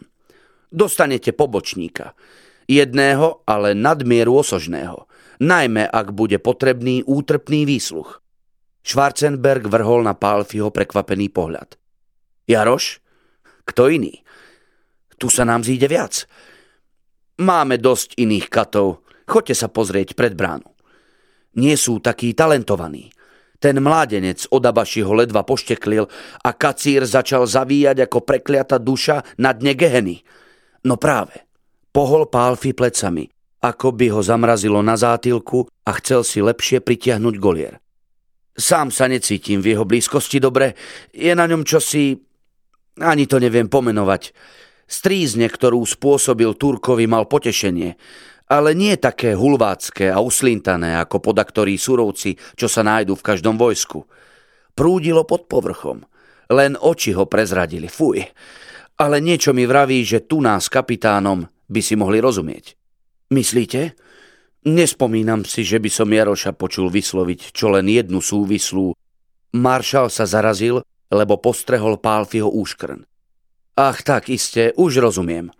Dostanete 0.73 1.29
pobočníka. 1.29 2.17
Jedného, 2.65 3.45
ale 3.45 3.77
nadmieru 3.77 4.41
osožného. 4.41 5.05
Najmä, 5.39 5.85
ak 5.85 6.11
bude 6.17 6.41
potrebný 6.41 7.05
útrpný 7.05 7.69
výsluch. 7.69 8.21
Schwarzenberg 8.81 9.69
vrhol 9.69 10.01
na 10.01 10.17
Pálfiho 10.17 10.73
prekvapený 10.73 11.29
pohľad. 11.29 11.77
Jaroš? 12.49 13.05
Kto 13.69 13.93
iný? 13.93 14.25
Tu 15.21 15.29
sa 15.29 15.45
nám 15.45 15.61
zíde 15.61 15.85
viac. 15.85 16.25
Máme 17.37 17.77
dosť 17.77 18.17
iných 18.17 18.49
katov. 18.49 19.05
Choďte 19.29 19.53
sa 19.53 19.67
pozrieť 19.69 20.17
pred 20.17 20.33
bránu. 20.33 20.65
Nie 21.61 21.77
sú 21.77 22.01
takí 22.01 22.33
talentovaní. 22.33 23.13
Ten 23.59 23.83
mládenec 23.83 24.47
od 24.55 24.63
Abaši 24.63 25.03
ho 25.03 25.11
ledva 25.11 25.43
pošteklil 25.43 26.07
a 26.43 26.49
kacír 26.55 27.03
začal 27.03 27.43
zavíjať 27.43 28.07
ako 28.07 28.23
prekliata 28.23 28.79
duša 28.79 29.35
na 29.35 29.51
dne 29.51 29.75
geheny. 29.75 30.23
No 30.87 30.95
práve, 30.95 31.43
pohol 31.91 32.31
Pálfi 32.31 32.71
plecami, 32.71 33.27
ako 33.59 33.91
by 33.91 34.15
ho 34.15 34.23
zamrazilo 34.23 34.79
na 34.79 34.95
zátilku 34.95 35.67
a 35.67 35.91
chcel 35.99 36.23
si 36.23 36.39
lepšie 36.39 36.79
pritiahnuť 36.79 37.35
golier. 37.35 37.83
Sám 38.55 38.91
sa 38.95 39.11
necítim 39.11 39.59
v 39.59 39.75
jeho 39.75 39.83
blízkosti 39.87 40.39
dobre. 40.39 40.75
Je 41.11 41.31
na 41.35 41.47
ňom 41.47 41.63
čosi... 41.63 42.15
Ani 42.99 43.23
to 43.27 43.39
neviem 43.39 43.71
pomenovať. 43.71 44.35
Strízne, 44.83 45.47
ktorú 45.47 45.79
spôsobil 45.87 46.51
Turkovi, 46.59 47.07
mal 47.07 47.23
potešenie, 47.23 47.95
ale 48.49 48.73
nie 48.73 48.97
také 48.97 49.37
hulvácké 49.37 50.09
a 50.09 50.17
uslintané 50.17 50.97
ako 50.97 51.21
podaktorí 51.21 51.77
surovci, 51.77 52.33
čo 52.57 52.65
sa 52.65 52.81
nájdu 52.81 53.13
v 53.13 53.25
každom 53.25 53.61
vojsku. 53.61 54.01
Prúdilo 54.73 55.21
pod 55.23 55.45
povrchom. 55.45 56.01
Len 56.49 56.73
oči 56.73 57.13
ho 57.13 57.29
prezradili. 57.29 57.85
Fuj. 57.85 58.25
Ale 58.97 59.21
niečo 59.21 59.53
mi 59.53 59.69
vraví, 59.69 60.01
že 60.01 60.25
tu 60.25 60.41
nás 60.41 60.65
kapitánom 60.65 61.45
by 61.69 61.81
si 61.85 61.93
mohli 61.93 62.17
rozumieť. 62.17 62.73
Myslíte? 63.29 63.93
Nespomínam 64.65 65.45
si, 65.45 65.61
že 65.61 65.77
by 65.77 65.87
som 65.93 66.09
Jaroša 66.09 66.57
počul 66.57 66.89
vysloviť 66.89 67.53
čo 67.53 67.69
len 67.69 67.85
jednu 67.85 68.19
súvislú. 68.19 68.97
Maršal 69.55 70.09
sa 70.09 70.25
zarazil, 70.25 70.81
lebo 71.13 71.37
postrehol 71.37 72.01
Pálfiho 72.01 72.49
úškrn. 72.49 73.05
Ach 73.79 73.99
tak, 74.03 74.27
iste, 74.27 74.73
už 74.75 74.99
rozumiem. 74.99 75.53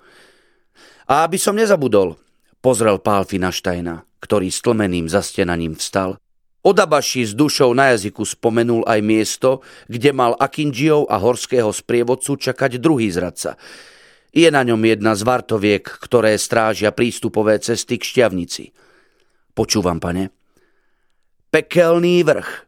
A 1.08 1.24
aby 1.24 1.40
som 1.40 1.56
nezabudol, 1.56 2.20
pozrel 2.60 3.00
Pálfi 3.00 3.40
na 3.40 3.52
Štajna, 3.52 4.04
ktorý 4.24 4.52
stlmeným 4.52 5.08
zastenaním 5.08 5.76
vstal. 5.76 6.20
Odabaši 6.60 7.24
s 7.24 7.32
dušou 7.32 7.72
na 7.72 7.96
jazyku 7.96 8.28
spomenul 8.28 8.84
aj 8.84 9.00
miesto, 9.00 9.64
kde 9.88 10.12
mal 10.12 10.36
Akinžiov 10.36 11.08
a 11.08 11.16
horského 11.16 11.72
sprievodcu 11.72 12.36
čakať 12.36 12.84
druhý 12.84 13.08
zradca. 13.08 13.56
Je 14.36 14.46
na 14.52 14.62
ňom 14.68 14.78
jedna 14.84 15.16
z 15.16 15.24
vartoviek, 15.24 15.82
ktoré 15.88 16.36
strážia 16.36 16.92
prístupové 16.92 17.58
cesty 17.64 17.96
k 17.96 18.04
šťavnici. 18.04 18.76
Počúvam, 19.56 20.04
pane. 20.04 20.36
Pekelný 21.50 22.22
vrch. 22.28 22.68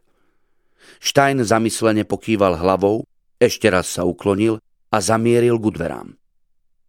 Stein 0.98 1.44
zamyslene 1.44 2.08
pokýval 2.08 2.58
hlavou, 2.58 3.04
ešte 3.38 3.68
raz 3.68 3.90
sa 3.90 4.08
uklonil 4.08 4.62
a 4.88 4.98
zamieril 5.02 5.58
ku 5.58 5.68
dverám. 5.68 6.21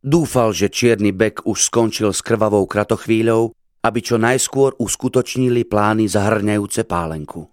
Dúfal, 0.03 0.51
že 0.51 0.67
čierny 0.67 1.15
bek 1.15 1.47
už 1.47 1.71
skončil 1.71 2.11
s 2.11 2.19
krvavou 2.19 2.67
kratochvíľou, 2.67 3.55
aby 3.87 3.99
čo 4.03 4.19
najskôr 4.19 4.75
uskutočnili 4.75 5.63
plány 5.63 6.11
zahrňajúce 6.11 6.83
pálenku. 6.83 7.52